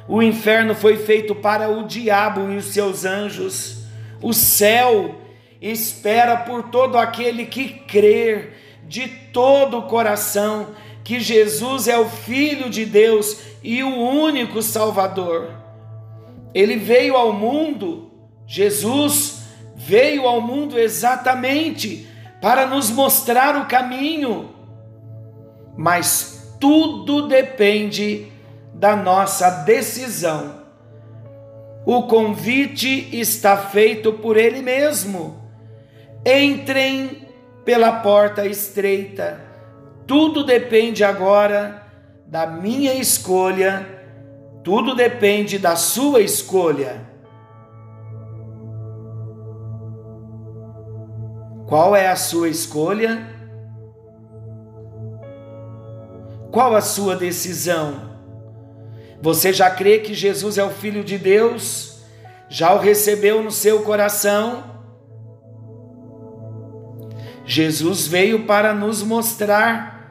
O 0.06 0.22
inferno 0.22 0.74
foi 0.74 0.96
feito 0.96 1.34
para 1.34 1.68
o 1.68 1.86
diabo 1.86 2.52
e 2.52 2.56
os 2.56 2.66
seus 2.66 3.04
anjos. 3.04 3.84
O 4.22 4.32
céu 4.32 5.16
espera 5.60 6.36
por 6.36 6.64
todo 6.64 6.96
aquele 6.96 7.46
que 7.46 7.68
crer 7.68 8.56
de 8.86 9.08
todo 9.08 9.78
o 9.78 9.82
coração 9.82 10.68
que 11.08 11.20
Jesus 11.20 11.88
é 11.88 11.98
o 11.98 12.06
Filho 12.06 12.68
de 12.68 12.84
Deus 12.84 13.40
e 13.62 13.82
o 13.82 13.96
único 13.96 14.60
Salvador. 14.60 15.50
Ele 16.54 16.76
veio 16.76 17.16
ao 17.16 17.32
mundo, 17.32 18.07
Jesus 18.50 19.42
veio 19.76 20.26
ao 20.26 20.40
mundo 20.40 20.78
exatamente 20.78 22.08
para 22.40 22.66
nos 22.66 22.90
mostrar 22.90 23.60
o 23.60 23.66
caminho, 23.66 24.54
mas 25.76 26.56
tudo 26.58 27.28
depende 27.28 28.32
da 28.72 28.96
nossa 28.96 29.50
decisão. 29.50 30.62
O 31.84 32.04
convite 32.04 33.08
está 33.12 33.54
feito 33.54 34.14
por 34.14 34.38
Ele 34.38 34.62
mesmo. 34.62 35.42
Entrem 36.24 37.28
pela 37.66 38.00
porta 38.00 38.46
estreita. 38.46 39.38
Tudo 40.06 40.42
depende 40.42 41.04
agora 41.04 41.86
da 42.26 42.46
minha 42.46 42.94
escolha, 42.94 43.86
tudo 44.64 44.94
depende 44.94 45.58
da 45.58 45.76
sua 45.76 46.22
escolha. 46.22 47.17
Qual 51.68 51.94
é 51.94 52.08
a 52.08 52.16
sua 52.16 52.48
escolha? 52.48 53.28
Qual 56.50 56.74
a 56.74 56.80
sua 56.80 57.14
decisão? 57.14 58.16
Você 59.20 59.52
já 59.52 59.68
crê 59.70 59.98
que 59.98 60.14
Jesus 60.14 60.56
é 60.56 60.64
o 60.64 60.70
Filho 60.70 61.04
de 61.04 61.18
Deus? 61.18 62.00
Já 62.48 62.72
o 62.72 62.78
recebeu 62.78 63.42
no 63.42 63.50
seu 63.50 63.82
coração? 63.82 64.64
Jesus 67.44 68.06
veio 68.06 68.46
para 68.46 68.72
nos 68.72 69.02
mostrar 69.02 70.10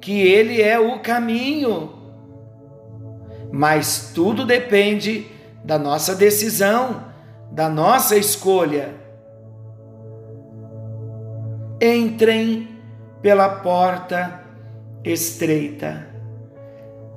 que 0.00 0.20
Ele 0.20 0.62
é 0.62 0.78
o 0.78 1.00
caminho, 1.00 1.92
mas 3.50 4.12
tudo 4.14 4.46
depende 4.46 5.26
da 5.64 5.80
nossa 5.80 6.14
decisão, 6.14 7.06
da 7.50 7.68
nossa 7.68 8.16
escolha. 8.16 9.01
Entrem 11.84 12.68
pela 13.20 13.48
porta 13.48 14.44
estreita. 15.04 16.08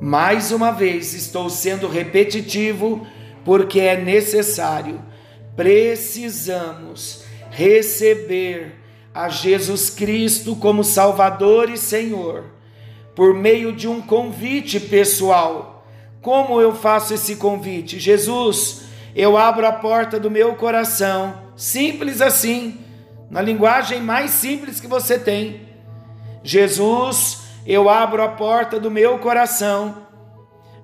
Mais 0.02 0.52
uma 0.52 0.72
vez 0.72 1.14
estou 1.14 1.52
sendo 1.52 1.88
repetitivo 1.88 3.06
porque 3.44 3.80
é 3.80 3.96
necessário. 3.96 5.00
Precisamos 5.56 7.26
receber 7.52 8.82
a 9.14 9.30
Jesus 9.30 9.92
Cristo 9.92 10.56
como 10.56 10.84
Salvador 10.84 11.70
e 11.70 11.78
Senhor, 11.78 12.46
por 13.14 13.36
meio 13.36 13.72
de 13.72 13.88
um 13.88 14.02
convite 14.02 14.80
pessoal. 14.80 15.88
Como 16.24 16.60
eu 16.60 16.74
faço 16.74 17.14
esse 17.14 17.36
convite? 17.36 18.00
Jesus, 18.00 18.86
eu 19.16 19.38
abro 19.38 19.68
a 19.68 19.74
porta 19.74 20.20
do 20.20 20.32
meu 20.32 20.56
coração, 20.56 21.40
simples 21.56 22.20
assim, 22.20 22.80
na 23.30 23.42
linguagem 23.42 24.02
mais 24.02 24.32
simples 24.32 24.80
que 24.80 24.88
você 24.88 25.18
tem. 25.18 25.68
Jesus, 26.44 27.44
eu 27.66 27.90
abro 27.90 28.22
a 28.22 28.30
porta 28.30 28.80
do 28.80 28.92
meu 28.92 29.20
coração 29.20 30.06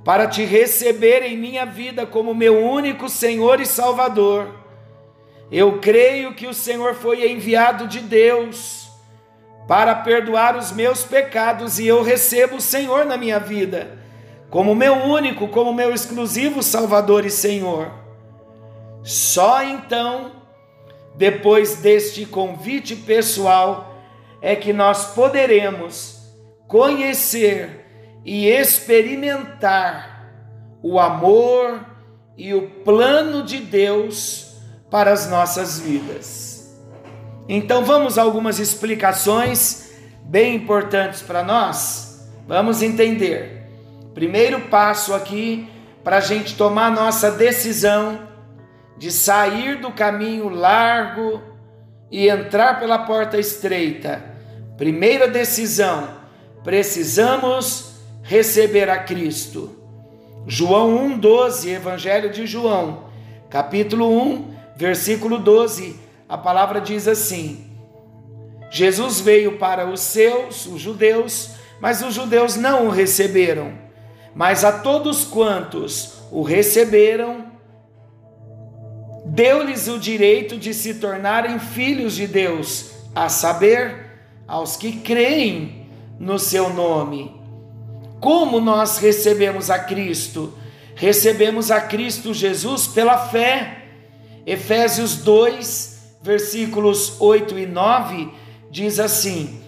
para 0.04 0.28
te 0.28 0.44
receber 0.44 1.22
em 1.24 1.38
minha 1.38 1.66
vida 1.66 2.06
como 2.06 2.34
meu 2.34 2.58
único 2.58 3.08
Senhor 3.08 3.60
e 3.60 3.66
Salvador. 3.66 4.48
Eu 5.52 5.80
creio 5.80 6.34
que 6.34 6.48
o 6.48 6.54
Senhor 6.54 6.96
foi 6.96 7.30
enviado 7.30 7.88
de 7.88 8.00
Deus 8.00 8.90
para 9.68 9.94
perdoar 9.94 10.58
os 10.58 10.72
meus 10.72 11.04
pecados 11.04 11.78
e 11.78 11.86
eu 11.86 12.02
recebo 12.02 12.56
o 12.56 12.62
Senhor 12.62 13.06
na 13.06 13.18
minha 13.18 13.40
vida 13.40 14.02
como 14.52 14.76
meu 14.76 14.96
único, 14.96 15.48
como 15.48 15.74
meu 15.74 15.94
exclusivo 15.94 16.62
Salvador 16.62 17.26
e 17.26 17.32
Senhor. 17.32 17.90
Só 19.02 19.64
então, 19.64 20.34
depois 21.16 21.78
deste 21.78 22.26
convite 22.26 22.96
pessoal, 22.96 24.02
é 24.42 24.56
que 24.56 24.74
nós 24.74 25.14
poderemos 25.14 26.20
conhecer 26.68 27.86
e 28.26 28.48
experimentar 28.48 30.32
o 30.82 31.00
amor 31.00 31.86
e 32.38 32.54
o 32.54 32.68
plano 32.84 33.44
de 33.44 33.58
Deus 33.58 34.56
para 34.90 35.12
as 35.12 35.30
nossas 35.30 35.80
vidas. 35.80 36.52
Então 37.48 37.84
vamos 37.84 38.18
a 38.18 38.22
algumas 38.22 38.60
explicações 38.60 39.92
bem 40.24 40.56
importantes 40.56 41.22
para 41.22 41.44
nós. 41.44 42.30
Vamos 42.48 42.82
entender. 42.82 43.68
Primeiro 44.14 44.62
passo 44.62 45.14
aqui 45.14 45.70
para 46.04 46.18
a 46.18 46.22
gente 46.22 46.56
tomar 46.56 46.92
nossa 46.92 47.32
decisão 47.32 48.31
de 48.98 49.12
sair 49.12 49.78
do 49.78 49.92
caminho 49.92 50.50
largo 50.50 51.42
e 52.10 52.28
entrar 52.28 52.80
pela 52.80 53.00
porta 53.00 53.38
estreita. 53.38 54.24
Primeira 54.78 55.28
decisão: 55.28 56.10
precisamos 56.64 57.94
receber 58.24 58.90
a 58.90 59.00
Cristo. 59.00 59.78
João 60.48 61.18
1,12, 61.20 61.70
Evangelho 61.70 62.32
de 62.32 62.48
João, 62.48 63.06
capítulo 63.50 64.10
1, 64.10 64.52
Versículo 64.82 65.38
12, 65.38 65.96
a 66.28 66.36
palavra 66.36 66.82
diz 66.82 67.08
assim: 67.08 67.68
Jesus 68.72 69.22
veio 69.22 69.60
para 69.60 69.86
os 69.88 70.00
seus, 70.00 70.66
os 70.66 70.82
judeus, 70.82 71.52
mas 71.80 72.02
os 72.02 72.16
judeus 72.16 72.56
não 72.56 72.88
o 72.88 72.90
receberam. 72.90 73.74
Mas 74.34 74.64
a 74.64 74.72
todos 74.72 75.24
quantos 75.24 76.14
o 76.32 76.42
receberam, 76.42 77.51
deu-lhes 79.34 79.88
o 79.88 79.98
direito 79.98 80.58
de 80.58 80.74
se 80.74 80.96
tornarem 80.96 81.58
filhos 81.60 82.16
de 82.16 82.28
Deus, 82.28 82.92
a 83.16 83.30
saber, 83.30 84.12
aos 84.48 84.76
que 84.76 84.94
creem 84.94 85.88
no 86.20 86.38
seu 86.38 86.74
nome. 86.74 87.40
Como 88.20 88.60
nós 88.60 88.98
recebemos 88.98 89.70
a 89.70 89.80
Cristo? 89.80 90.54
Recebemos 90.96 91.72
a 91.72 91.82
Cristo 91.82 92.34
Jesus 92.34 92.88
pela 92.88 93.18
fé 93.30 93.78
Efésios 94.46 95.18
2, 95.18 96.18
versículos 96.22 97.20
8 97.20 97.60
e 97.60 97.66
9 97.66 98.30
diz 98.72 99.00
assim: 99.00 99.62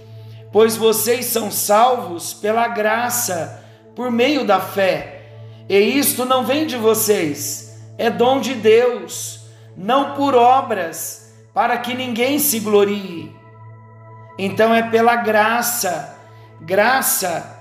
Pois 0.51 0.75
vocês 0.75 1.25
são 1.25 1.51
salvos 1.51 2.33
pela 2.33 2.67
graça, 2.67 3.63
por 3.95 4.09
meio 4.09 4.45
da 4.45 4.59
fé, 4.59 5.21
e 5.69 5.77
isto 5.77 6.25
não 6.25 6.43
vem 6.43 6.65
de 6.65 6.75
vocês, 6.75 7.79
é 7.97 8.09
dom 8.09 8.41
de 8.41 8.55
Deus, 8.55 9.41
não 9.75 10.15
por 10.15 10.35
obras, 10.35 11.33
para 11.53 11.77
que 11.77 11.93
ninguém 11.93 12.39
se 12.39 12.59
glorie. 12.59 13.35
Então 14.37 14.73
é 14.73 14.83
pela 14.83 15.15
graça, 15.17 16.17
graça 16.61 17.53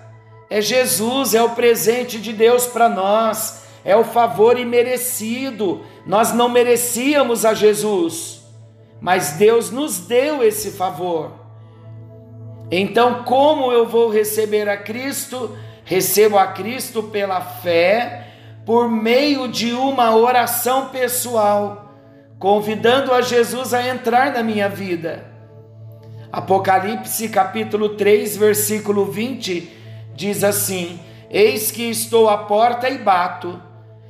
é 0.52 0.60
Jesus, 0.60 1.34
é 1.34 1.42
o 1.42 1.50
presente 1.50 2.20
de 2.20 2.32
Deus 2.32 2.66
para 2.66 2.86
nós, 2.86 3.62
é 3.84 3.96
o 3.96 4.04
favor 4.04 4.58
imerecido. 4.58 5.80
Nós 6.06 6.34
não 6.34 6.48
merecíamos 6.48 7.46
a 7.46 7.54
Jesus, 7.54 8.42
mas 9.00 9.32
Deus 9.32 9.70
nos 9.70 9.98
deu 10.00 10.42
esse 10.42 10.72
favor. 10.72 11.32
Então, 12.70 13.24
como 13.24 13.72
eu 13.72 13.86
vou 13.86 14.10
receber 14.10 14.68
a 14.68 14.76
Cristo? 14.76 15.56
Recebo 15.84 16.38
a 16.38 16.46
Cristo 16.48 17.02
pela 17.02 17.40
fé, 17.40 18.28
por 18.64 18.90
meio 18.90 19.48
de 19.48 19.72
uma 19.72 20.14
oração 20.14 20.88
pessoal, 20.88 21.81
convidando 22.42 23.14
a 23.14 23.22
Jesus 23.22 23.72
a 23.72 23.86
entrar 23.86 24.32
na 24.32 24.42
minha 24.42 24.68
vida. 24.68 25.24
Apocalipse 26.32 27.28
capítulo 27.28 27.90
3, 27.90 28.36
versículo 28.36 29.04
20 29.04 29.70
diz 30.12 30.42
assim: 30.42 30.98
Eis 31.30 31.70
que 31.70 31.88
estou 31.88 32.28
à 32.28 32.38
porta 32.38 32.90
e 32.90 32.98
bato. 32.98 33.62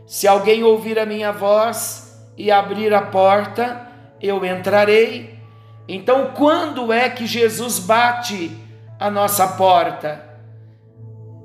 Se 0.07 0.27
alguém 0.27 0.64
ouvir 0.64 0.99
a 0.99 1.05
minha 1.05 1.31
voz 1.31 2.27
e 2.35 2.51
abrir 2.51 2.95
a 2.95 3.03
porta, 3.03 3.87
eu 4.18 4.42
entrarei. 4.47 5.38
Então, 5.87 6.31
quando 6.35 6.90
é 6.90 7.11
que 7.11 7.27
Jesus 7.27 7.79
bate 7.79 8.51
a 8.99 9.11
nossa 9.11 9.47
porta? 9.47 10.25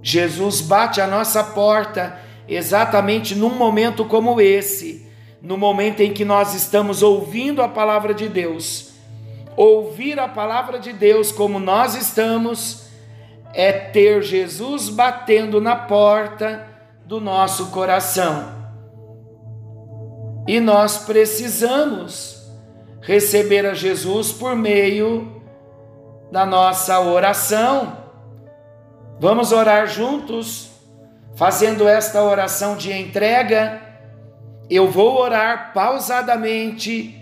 Jesus 0.01 0.61
bate 0.61 1.01
a 1.01 1.07
nossa 1.07 1.43
porta 1.43 2.17
exatamente 2.47 3.35
num 3.35 3.57
momento 3.57 4.05
como 4.05 4.39
esse, 4.39 5.06
no 5.41 5.57
momento 5.57 6.01
em 6.01 6.13
que 6.13 6.25
nós 6.25 6.53
estamos 6.53 7.01
ouvindo 7.01 7.61
a 7.61 7.67
palavra 7.67 8.13
de 8.13 8.27
Deus. 8.27 8.93
Ouvir 9.55 10.19
a 10.19 10.27
palavra 10.27 10.79
de 10.79 10.93
Deus 10.93 11.31
como 11.31 11.59
nós 11.59 11.95
estamos 11.95 12.87
é 13.53 13.71
ter 13.71 14.21
Jesus 14.21 14.89
batendo 14.89 15.59
na 15.59 15.75
porta 15.75 16.67
do 17.05 17.19
nosso 17.19 17.67
coração. 17.67 18.55
E 20.47 20.59
nós 20.59 20.99
precisamos 20.99 22.45
receber 23.01 23.65
a 23.65 23.73
Jesus 23.73 24.31
por 24.31 24.55
meio 24.55 25.41
da 26.31 26.45
nossa 26.45 26.99
oração. 26.99 27.97
Vamos 29.19 29.51
orar 29.51 29.87
juntos, 29.87 30.69
fazendo 31.35 31.87
esta 31.87 32.21
oração 32.21 32.75
de 32.75 32.91
entrega. 32.93 33.81
Eu 34.69 34.89
vou 34.89 35.17
orar 35.19 35.71
pausadamente 35.73 37.17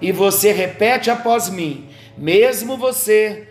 e 0.00 0.12
você 0.12 0.52
repete 0.52 1.10
após 1.10 1.48
mim, 1.48 1.88
mesmo 2.16 2.76
você 2.76 3.46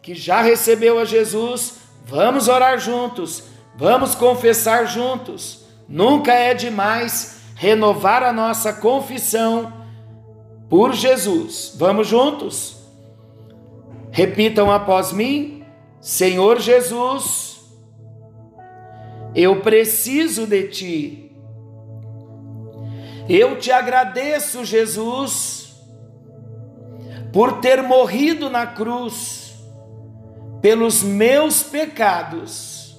que 0.00 0.14
já 0.14 0.40
recebeu 0.40 0.98
a 0.98 1.04
Jesus, 1.04 1.80
vamos 2.04 2.48
orar 2.48 2.78
juntos, 2.78 3.44
vamos 3.76 4.14
confessar 4.14 4.86
juntos. 4.86 5.64
Nunca 5.88 6.32
é 6.32 6.54
demais 6.54 7.40
renovar 7.56 8.22
a 8.22 8.32
nossa 8.32 8.72
confissão 8.72 9.72
por 10.68 10.94
Jesus. 10.94 11.74
Vamos 11.76 12.06
juntos? 12.06 12.76
Repitam 14.10 14.70
após 14.70 15.12
mim: 15.12 15.64
Senhor 16.00 16.60
Jesus, 16.60 17.60
eu 19.34 19.60
preciso 19.60 20.46
de 20.46 20.68
ti. 20.68 21.29
Eu 23.32 23.60
te 23.60 23.70
agradeço, 23.70 24.64
Jesus, 24.64 25.72
por 27.32 27.60
ter 27.60 27.80
morrido 27.80 28.50
na 28.50 28.66
cruz 28.66 29.54
pelos 30.60 31.04
meus 31.04 31.62
pecados. 31.62 32.98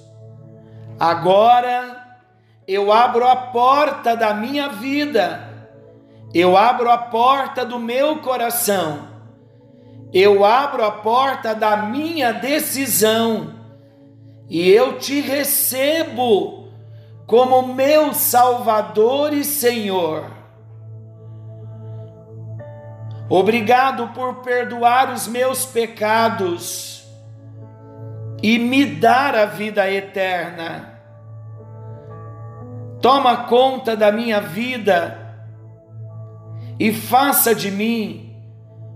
Agora 0.98 2.18
eu 2.66 2.90
abro 2.90 3.28
a 3.28 3.36
porta 3.36 4.16
da 4.16 4.32
minha 4.32 4.70
vida, 4.70 5.68
eu 6.32 6.56
abro 6.56 6.90
a 6.90 6.96
porta 6.96 7.62
do 7.62 7.78
meu 7.78 8.20
coração. 8.20 9.06
Eu 10.14 10.46
abro 10.46 10.82
a 10.82 10.92
porta 10.92 11.54
da 11.54 11.76
minha 11.76 12.32
decisão. 12.32 13.54
E 14.48 14.66
eu 14.70 14.98
te 14.98 15.20
recebo 15.20 16.61
como 17.32 17.62
meu 17.62 18.12
Salvador 18.12 19.32
e 19.32 19.42
Senhor. 19.42 20.26
Obrigado 23.26 24.08
por 24.08 24.42
perdoar 24.42 25.10
os 25.10 25.26
meus 25.26 25.64
pecados 25.64 27.06
e 28.42 28.58
me 28.58 28.84
dar 28.84 29.34
a 29.34 29.46
vida 29.46 29.90
eterna. 29.90 31.00
Toma 33.00 33.44
conta 33.44 33.96
da 33.96 34.12
minha 34.12 34.38
vida 34.38 35.18
e 36.78 36.92
faça 36.92 37.54
de 37.54 37.70
mim 37.70 38.36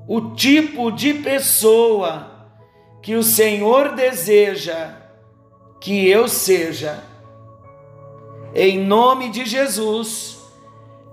o 0.06 0.32
tipo 0.32 0.90
de 0.90 1.14
pessoa 1.14 2.50
que 3.02 3.14
o 3.14 3.22
Senhor 3.22 3.94
deseja 3.94 4.90
que 5.80 6.06
eu 6.06 6.28
seja. 6.28 7.15
Em 8.58 8.78
nome 8.78 9.28
de 9.28 9.44
Jesus, 9.44 10.38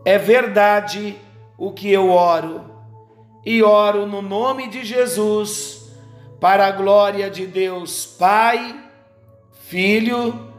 é 0.06 0.18
verdade 0.18 1.18
o 1.58 1.74
que 1.74 1.92
eu 1.92 2.10
oro, 2.10 2.64
e 3.46 3.62
oro 3.62 4.06
no 4.06 4.22
nome 4.22 4.70
de 4.70 4.86
Jesus, 4.86 5.92
para 6.40 6.68
a 6.68 6.72
glória 6.72 7.30
de 7.30 7.46
Deus 7.46 8.06
Pai, 8.06 8.74
Filho 9.68 10.54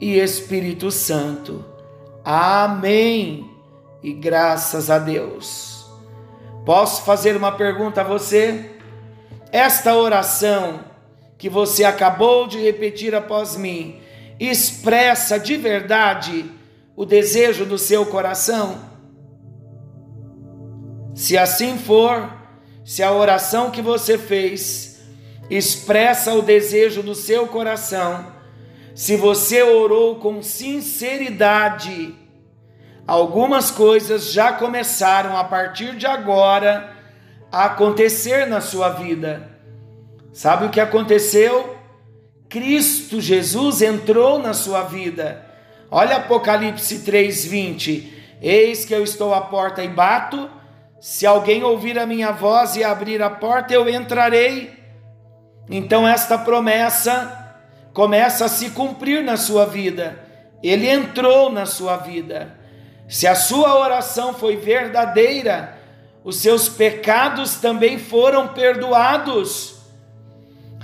e 0.00 0.18
Espírito 0.18 0.90
Santo. 0.90 1.64
Amém. 2.24 3.48
E 4.02 4.12
graças 4.12 4.90
a 4.90 4.98
Deus. 4.98 5.86
Posso 6.66 7.04
fazer 7.04 7.36
uma 7.36 7.52
pergunta 7.52 8.00
a 8.00 8.04
você? 8.04 8.72
Esta 9.52 9.94
oração 9.94 10.80
que 11.38 11.48
você 11.48 11.84
acabou 11.84 12.48
de 12.48 12.58
repetir 12.60 13.14
após 13.14 13.56
mim 13.56 14.02
expressa 14.38 15.38
de 15.38 15.56
verdade 15.56 16.50
o 16.96 17.04
desejo 17.04 17.64
do 17.64 17.78
seu 17.78 18.06
coração? 18.06 18.78
Se 21.14 21.38
assim 21.38 21.78
for, 21.78 22.32
se 22.84 23.02
a 23.02 23.12
oração 23.12 23.70
que 23.70 23.80
você 23.80 24.18
fez 24.18 25.00
expressa 25.48 26.34
o 26.34 26.42
desejo 26.42 27.02
do 27.02 27.14
seu 27.14 27.46
coração, 27.46 28.32
se 28.94 29.16
você 29.16 29.62
orou 29.62 30.16
com 30.16 30.42
sinceridade, 30.42 32.14
algumas 33.06 33.70
coisas 33.70 34.32
já 34.32 34.52
começaram 34.52 35.36
a 35.36 35.44
partir 35.44 35.96
de 35.96 36.06
agora 36.06 36.92
a 37.50 37.66
acontecer 37.66 38.46
na 38.46 38.60
sua 38.60 38.88
vida. 38.90 39.50
Sabe 40.32 40.66
o 40.66 40.70
que 40.70 40.80
aconteceu? 40.80 41.76
Cristo 42.54 43.20
Jesus 43.20 43.82
entrou 43.82 44.38
na 44.38 44.54
sua 44.54 44.84
vida. 44.84 45.44
Olha 45.90 46.18
Apocalipse 46.18 47.00
3:20. 47.00 48.12
Eis 48.40 48.84
que 48.84 48.94
eu 48.94 49.02
estou 49.02 49.34
à 49.34 49.40
porta 49.40 49.82
e 49.82 49.88
bato. 49.88 50.48
Se 51.00 51.26
alguém 51.26 51.64
ouvir 51.64 51.98
a 51.98 52.06
minha 52.06 52.30
voz 52.30 52.76
e 52.76 52.84
abrir 52.84 53.20
a 53.20 53.28
porta, 53.28 53.74
eu 53.74 53.88
entrarei. 53.88 54.72
Então 55.68 56.06
esta 56.06 56.38
promessa 56.38 57.56
começa 57.92 58.44
a 58.44 58.48
se 58.48 58.70
cumprir 58.70 59.24
na 59.24 59.36
sua 59.36 59.66
vida. 59.66 60.16
Ele 60.62 60.88
entrou 60.88 61.50
na 61.50 61.66
sua 61.66 61.96
vida. 61.96 62.56
Se 63.08 63.26
a 63.26 63.34
sua 63.34 63.80
oração 63.80 64.32
foi 64.32 64.54
verdadeira, 64.54 65.76
os 66.22 66.36
seus 66.36 66.68
pecados 66.68 67.56
também 67.56 67.98
foram 67.98 68.46
perdoados. 68.46 69.73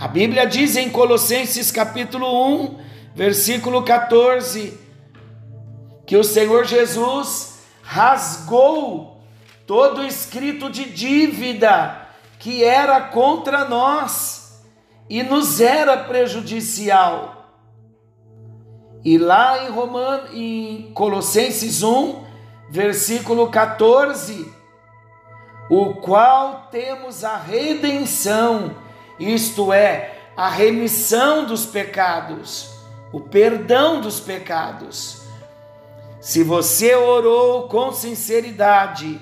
A 0.01 0.09
Bíblia 0.09 0.47
diz 0.47 0.77
em 0.77 0.89
Colossenses 0.89 1.71
capítulo 1.71 2.27
1, 2.55 2.79
versículo 3.15 3.83
14, 3.83 4.73
que 6.07 6.17
o 6.17 6.25
Senhor 6.25 6.65
Jesus 6.65 7.59
rasgou 7.83 9.21
todo 9.67 10.03
escrito 10.03 10.71
de 10.71 10.87
dívida 10.87 12.09
que 12.39 12.65
era 12.65 12.99
contra 13.09 13.67
nós 13.67 14.65
e 15.07 15.23
nos 15.23 15.61
era 15.61 15.99
prejudicial. 15.99 17.61
E 19.05 19.19
lá 19.19 19.67
em 19.67 19.69
Roman, 19.69 20.29
em 20.33 20.93
Colossenses 20.95 21.83
1, 21.83 22.25
versículo 22.71 23.51
14, 23.51 24.51
o 25.69 25.97
qual 25.97 26.69
temos 26.71 27.23
a 27.23 27.37
redenção, 27.37 28.75
isto 29.21 29.73
é, 29.73 30.17
a 30.37 30.49
remissão 30.49 31.45
dos 31.45 31.67
pecados, 31.67 32.71
o 33.13 33.21
perdão 33.21 34.01
dos 34.01 34.19
pecados. 34.19 35.21
Se 36.21 36.43
você 36.43 36.95
orou 36.95 37.69
com 37.69 37.93
sinceridade, 37.93 39.21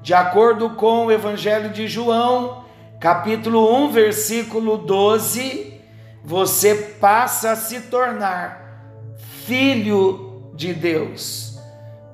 de 0.00 0.14
acordo 0.14 0.70
com 0.70 1.06
o 1.06 1.12
Evangelho 1.12 1.70
de 1.70 1.88
João, 1.88 2.64
capítulo 3.00 3.74
1, 3.86 3.90
versículo 3.90 4.78
12, 4.78 5.80
você 6.22 6.74
passa 6.74 7.50
a 7.50 7.56
se 7.56 7.80
tornar 7.82 8.64
filho 9.44 10.50
de 10.54 10.72
Deus. 10.72 11.58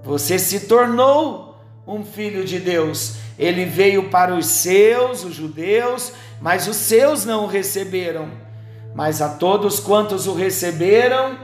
Você 0.03 0.39
se 0.39 0.61
tornou 0.61 1.59
um 1.87 2.05
filho 2.05 2.45
de 2.45 2.59
Deus. 2.59 3.17
Ele 3.39 3.65
veio 3.65 4.09
para 4.11 4.35
os 4.35 4.47
seus, 4.47 5.25
os 5.25 5.35
judeus, 5.35 6.13
mas 6.41 6.67
os 6.67 6.77
seus 6.77 7.25
não 7.25 7.45
o 7.45 7.47
receberam. 7.47 8.31
Mas 8.95 9.21
a 9.21 9.29
todos 9.29 9.79
quantos 9.79 10.27
o 10.27 10.35
receberam, 10.35 11.39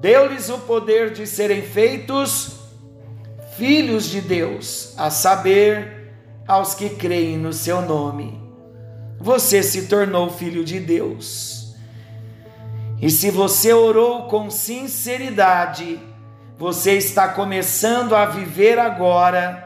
deu-lhes 0.00 0.48
o 0.48 0.58
poder 0.58 1.12
de 1.12 1.26
serem 1.26 1.62
feitos 1.62 2.58
filhos 3.56 4.08
de 4.08 4.20
Deus, 4.20 4.94
a 4.96 5.10
saber, 5.10 6.14
aos 6.46 6.74
que 6.74 6.90
creem 6.90 7.36
no 7.36 7.52
seu 7.52 7.82
nome. 7.82 8.40
Você 9.20 9.62
se 9.62 9.88
tornou 9.88 10.30
filho 10.30 10.64
de 10.64 10.78
Deus. 10.78 11.74
E 13.02 13.10
se 13.10 13.30
você 13.30 13.72
orou 13.72 14.28
com 14.28 14.48
sinceridade, 14.48 16.00
você 16.56 16.92
está 16.92 17.28
começando 17.28 18.14
a 18.14 18.26
viver 18.26 18.78
agora 18.78 19.64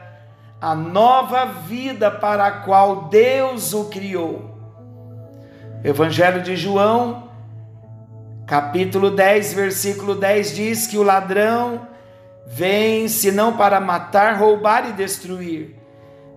a 0.61 0.75
nova 0.75 1.45
vida 1.45 2.11
para 2.11 2.47
a 2.47 2.51
qual 2.63 3.09
Deus 3.09 3.73
o 3.75 3.87
criou. 3.87 4.52
Evangelho 5.85 6.43
de 6.43 6.57
João, 6.57 7.29
capítulo 8.47 9.11
10, 9.11 9.53
versículo 9.53 10.15
10 10.15 10.55
diz 10.55 10.87
que 10.87 10.97
o 10.97 11.03
ladrão 11.03 11.89
vem 12.47 13.09
senão 13.09 13.57
para 13.57 13.81
matar, 13.81 14.39
roubar 14.39 14.89
e 14.89 14.93
destruir. 14.93 15.75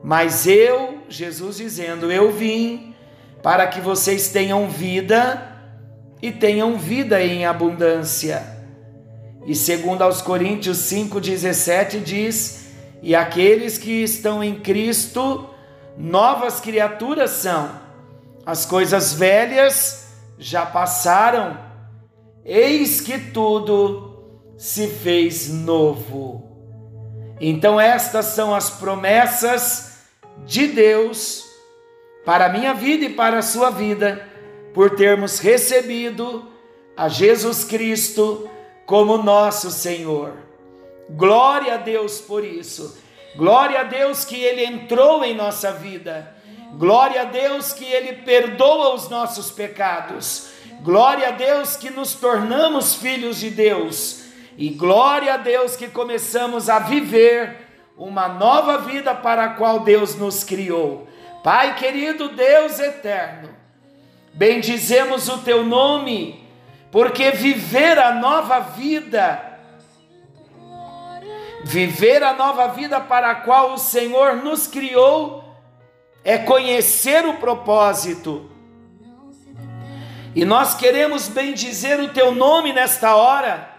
Mas 0.04 0.48
eu, 0.48 0.98
Jesus 1.08 1.58
dizendo, 1.58 2.12
eu 2.12 2.32
vim 2.32 2.96
para 3.44 3.68
que 3.68 3.80
vocês 3.80 4.30
tenham 4.30 4.68
vida 4.68 5.56
e 6.24 6.32
tenham 6.32 6.76
vida 6.76 7.22
em 7.24 7.46
abundância. 7.46 8.42
E 9.46 9.54
segundo 9.54 10.02
aos 10.02 10.24
Coríntios 10.24 10.80
5:17 10.80 12.00
diz: 12.00 12.66
"E 13.00 13.14
aqueles 13.14 13.78
que 13.78 14.02
estão 14.02 14.44
em 14.44 14.56
Cristo, 14.56 15.48
novas 15.96 16.60
criaturas 16.60 17.30
são. 17.30 17.85
As 18.46 18.66
coisas 18.66 19.14
velhas 19.14 20.08
já 20.38 20.66
passaram, 20.66 21.58
eis 22.44 23.02
que 23.02 23.18
tudo 23.32 24.40
se 24.58 24.88
fez 24.88 25.50
novo." 25.50 26.44
Então 27.40 27.80
estas 27.80 28.26
são 28.28 28.54
as 28.54 28.70
promessas 28.70 29.98
de 30.46 30.68
Deus 30.68 31.44
para 32.26 32.46
a 32.46 32.50
minha 32.50 32.74
vida 32.74 33.06
e 33.06 33.14
para 33.14 33.40
a 33.40 33.44
sua 33.44 33.70
vida 33.70 34.28
por 34.74 34.96
termos 34.96 35.40
recebido 35.40 36.52
a 36.98 37.08
Jesus 37.08 37.64
Cristo 37.64 38.50
como 38.86 39.18
nosso 39.18 39.72
Senhor. 39.72 40.34
Glória 41.10 41.76
a 41.76 41.78
Deus 41.78 42.20
por 42.20 42.44
isso. 42.44 42.98
Glória 43.36 43.82
a 43.82 43.84
Deus 43.84 44.26
que 44.26 44.42
Ele 44.42 44.66
entrou 44.66 45.24
em 45.24 45.36
nossa 45.36 45.72
vida. 45.72 46.35
Glória 46.78 47.22
a 47.22 47.26
Deus 47.26 47.72
que 47.72 47.86
Ele 47.86 48.14
perdoa 48.14 48.94
os 48.94 49.08
nossos 49.08 49.50
pecados. 49.50 50.50
Glória 50.82 51.30
a 51.30 51.32
Deus 51.32 51.78
que 51.78 51.90
nos 51.90 52.16
tornamos 52.16 52.96
filhos 52.96 53.40
de 53.40 53.50
Deus. 53.50 54.26
E 54.58 54.70
glória 54.70 55.36
a 55.36 55.38
Deus 55.38 55.78
que 55.78 55.88
começamos 55.88 56.70
a 56.70 56.80
viver 56.80 57.66
uma 57.98 58.28
nova 58.28 58.80
vida 58.80 59.16
para 59.16 59.46
a 59.46 59.50
qual 59.50 59.80
Deus 59.80 60.16
nos 60.16 60.44
criou. 60.44 61.08
Pai 61.44 61.76
querido, 61.76 62.30
Deus 62.30 62.78
eterno, 62.80 63.50
bendizemos 64.34 65.30
o 65.30 65.38
teu 65.38 65.64
nome, 65.64 66.44
porque 66.92 67.32
viver 67.32 68.00
a 68.00 68.16
nova 68.16 68.60
vida, 68.60 69.60
viver 71.64 72.22
a 72.22 72.34
nova 72.34 72.68
vida 72.68 73.00
para 73.00 73.32
a 73.32 73.36
qual 73.36 73.74
o 73.74 73.78
Senhor 73.78 74.38
nos 74.38 74.68
criou, 74.68 75.45
é 76.26 76.40
conhecer 76.40 77.24
o 77.28 77.36
propósito. 77.36 78.50
E 80.34 80.44
nós 80.44 80.74
queremos 80.74 81.30
bendizer 81.30 82.00
o 82.02 82.10
teu 82.10 82.34
nome 82.34 82.74
nesta 82.74 83.16
hora, 83.16 83.70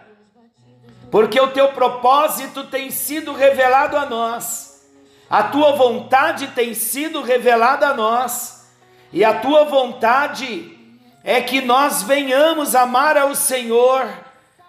porque 1.11 1.39
o 1.41 1.51
teu 1.51 1.73
propósito 1.73 2.65
tem 2.65 2.91
sido 2.91 3.33
revelado 3.35 3.97
a 3.97 4.07
nós, 4.07 4.89
a 5.29 5.43
tua 5.43 5.73
vontade 5.73 6.47
tem 6.49 6.73
sido 6.73 7.21
revelada 7.21 7.89
a 7.89 7.95
nós 7.95 8.71
e 9.13 9.25
a 9.25 9.35
tua 9.41 9.65
vontade 9.65 10.79
é 11.25 11.41
que 11.41 11.61
nós 11.61 12.05
venhamos 12.05 12.77
amar 12.77 13.19
ao 13.19 13.35
Senhor, 13.35 14.09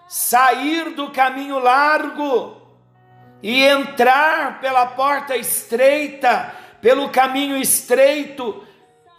sair 0.08 0.96
do 0.96 1.12
caminho 1.12 1.60
largo 1.60 2.60
e 3.44 3.64
entrar 3.64 4.60
pela 4.60 4.88
porta 4.88 5.38
estreita, 5.38 6.54
pelo 6.82 7.10
caminho 7.10 7.58
estreito, 7.58 8.64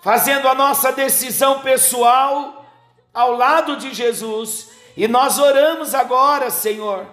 fazendo 0.03 0.49
a 0.49 0.55
nossa 0.55 0.93
decisão 0.93 1.61
pessoal 1.61 2.67
ao 3.13 3.33
lado 3.33 3.77
de 3.77 3.93
Jesus. 3.93 4.71
E 4.97 5.07
nós 5.09 5.39
oramos 5.39 5.95
agora, 5.95 6.51
Senhor, 6.51 7.07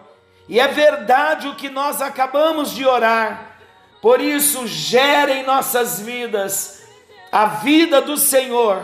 e 0.47 0.60
é 0.60 0.67
verdade 0.67 1.47
o 1.47 1.55
que 1.55 1.69
nós 1.69 2.01
acabamos 2.01 2.71
de 2.71 2.86
orar. 2.86 3.58
Por 4.01 4.21
isso, 4.21 4.67
gere 4.67 5.34
em 5.34 5.45
nossas 5.45 5.99
vidas 5.99 6.84
a 7.31 7.45
vida 7.45 8.01
do 8.01 8.17
Senhor 8.17 8.84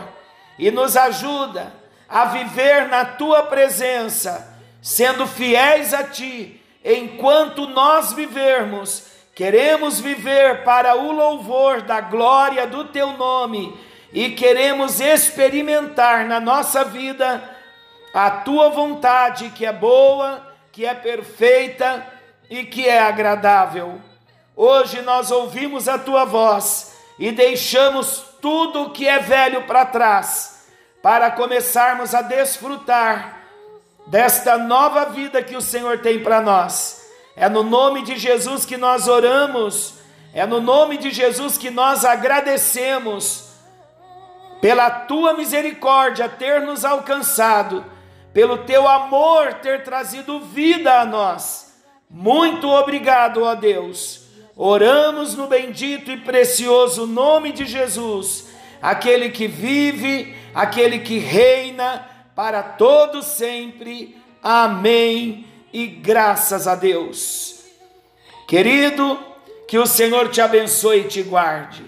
e 0.58 0.70
nos 0.70 0.96
ajuda 0.96 1.72
a 2.08 2.26
viver 2.26 2.88
na 2.88 3.04
tua 3.04 3.44
presença, 3.44 4.58
sendo 4.82 5.26
fiéis 5.26 5.94
a 5.94 6.04
ti, 6.04 6.60
enquanto 6.84 7.66
nós 7.68 8.12
vivermos. 8.12 9.11
Queremos 9.34 9.98
viver 9.98 10.62
para 10.62 10.94
o 10.94 11.10
louvor 11.10 11.80
da 11.80 12.02
glória 12.02 12.66
do 12.66 12.84
teu 12.84 13.14
nome 13.14 13.74
e 14.12 14.30
queremos 14.32 15.00
experimentar 15.00 16.26
na 16.26 16.38
nossa 16.38 16.84
vida 16.84 17.42
a 18.12 18.30
tua 18.30 18.68
vontade, 18.68 19.48
que 19.48 19.64
é 19.64 19.72
boa, 19.72 20.46
que 20.70 20.84
é 20.84 20.92
perfeita 20.92 22.06
e 22.50 22.64
que 22.64 22.86
é 22.86 23.00
agradável. 23.00 23.98
Hoje 24.54 25.00
nós 25.00 25.30
ouvimos 25.30 25.88
a 25.88 25.98
tua 25.98 26.26
voz 26.26 26.94
e 27.18 27.32
deixamos 27.32 28.22
tudo 28.42 28.82
o 28.82 28.90
que 28.90 29.08
é 29.08 29.18
velho 29.18 29.62
para 29.62 29.86
trás, 29.86 30.66
para 31.02 31.30
começarmos 31.30 32.14
a 32.14 32.20
desfrutar 32.20 33.40
desta 34.06 34.58
nova 34.58 35.06
vida 35.06 35.42
que 35.42 35.56
o 35.56 35.62
Senhor 35.62 36.00
tem 36.00 36.22
para 36.22 36.42
nós. 36.42 37.01
É 37.34 37.48
no 37.48 37.62
nome 37.62 38.02
de 38.02 38.16
Jesus 38.16 38.64
que 38.64 38.76
nós 38.76 39.08
oramos, 39.08 39.94
é 40.34 40.46
no 40.46 40.60
nome 40.60 40.98
de 40.98 41.10
Jesus 41.10 41.56
que 41.56 41.70
nós 41.70 42.04
agradecemos 42.04 43.52
pela 44.60 44.90
tua 44.90 45.34
misericórdia 45.34 46.28
ter 46.28 46.60
nos 46.60 46.84
alcançado, 46.84 47.84
pelo 48.32 48.58
teu 48.58 48.86
amor 48.86 49.54
ter 49.54 49.82
trazido 49.82 50.40
vida 50.40 51.00
a 51.00 51.04
nós. 51.04 51.74
Muito 52.08 52.68
obrigado, 52.68 53.42
ó 53.42 53.54
Deus 53.54 54.22
Oramos 54.56 55.34
no 55.34 55.46
bendito 55.46 56.10
e 56.10 56.16
precioso 56.18 57.06
nome 57.06 57.52
de 57.52 57.64
Jesus, 57.64 58.50
aquele 58.82 59.30
que 59.30 59.46
vive, 59.46 60.36
aquele 60.54 60.98
que 60.98 61.18
reina 61.18 62.06
para 62.36 62.62
todo 62.62 63.22
sempre. 63.22 64.16
Amém. 64.42 65.46
E 65.72 65.86
graças 65.86 66.68
a 66.68 66.74
Deus. 66.74 67.64
Querido, 68.46 69.18
que 69.66 69.78
o 69.78 69.86
Senhor 69.86 70.28
te 70.28 70.40
abençoe 70.40 71.00
e 71.00 71.08
te 71.08 71.22
guarde. 71.22 71.82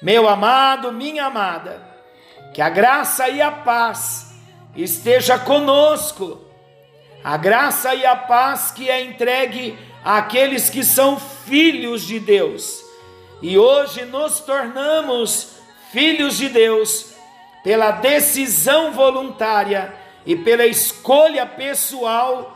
Meu 0.00 0.28
amado, 0.28 0.92
minha 0.92 1.24
amada, 1.24 1.82
que 2.54 2.62
a 2.62 2.68
graça 2.68 3.28
e 3.28 3.42
a 3.42 3.50
paz 3.50 4.32
esteja 4.76 5.38
conosco. 5.38 6.40
A 7.24 7.36
graça 7.36 7.94
e 7.94 8.06
a 8.06 8.14
paz 8.14 8.70
que 8.70 8.88
é 8.88 9.00
entregue 9.00 9.76
àqueles 10.04 10.70
que 10.70 10.84
são 10.84 11.18
filhos 11.18 12.02
de 12.06 12.20
Deus. 12.20 12.84
E 13.42 13.58
hoje 13.58 14.04
nos 14.04 14.38
tornamos 14.38 15.56
filhos 15.90 16.36
de 16.36 16.48
Deus 16.48 17.12
pela 17.64 17.90
decisão 17.90 18.92
voluntária 18.92 19.92
e 20.24 20.36
pela 20.36 20.64
escolha 20.64 21.44
pessoal 21.44 22.55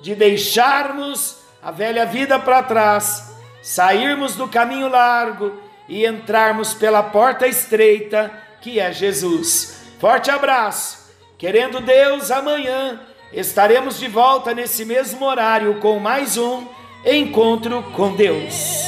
de 0.00 0.14
deixarmos 0.14 1.38
a 1.62 1.70
velha 1.70 2.06
vida 2.06 2.38
para 2.38 2.62
trás, 2.62 3.34
sairmos 3.62 4.34
do 4.34 4.48
caminho 4.48 4.88
largo 4.88 5.52
e 5.88 6.06
entrarmos 6.06 6.72
pela 6.72 7.02
porta 7.02 7.46
estreita 7.46 8.32
que 8.60 8.78
é 8.78 8.92
Jesus. 8.92 9.82
Forte 9.98 10.30
abraço. 10.30 11.10
Querendo 11.36 11.80
Deus, 11.80 12.30
amanhã 12.30 13.00
estaremos 13.32 13.98
de 13.98 14.08
volta 14.08 14.54
nesse 14.54 14.84
mesmo 14.84 15.24
horário 15.24 15.76
com 15.80 15.98
mais 15.98 16.36
um 16.36 16.66
encontro 17.04 17.82
com 17.94 18.14
Deus. 18.14 18.84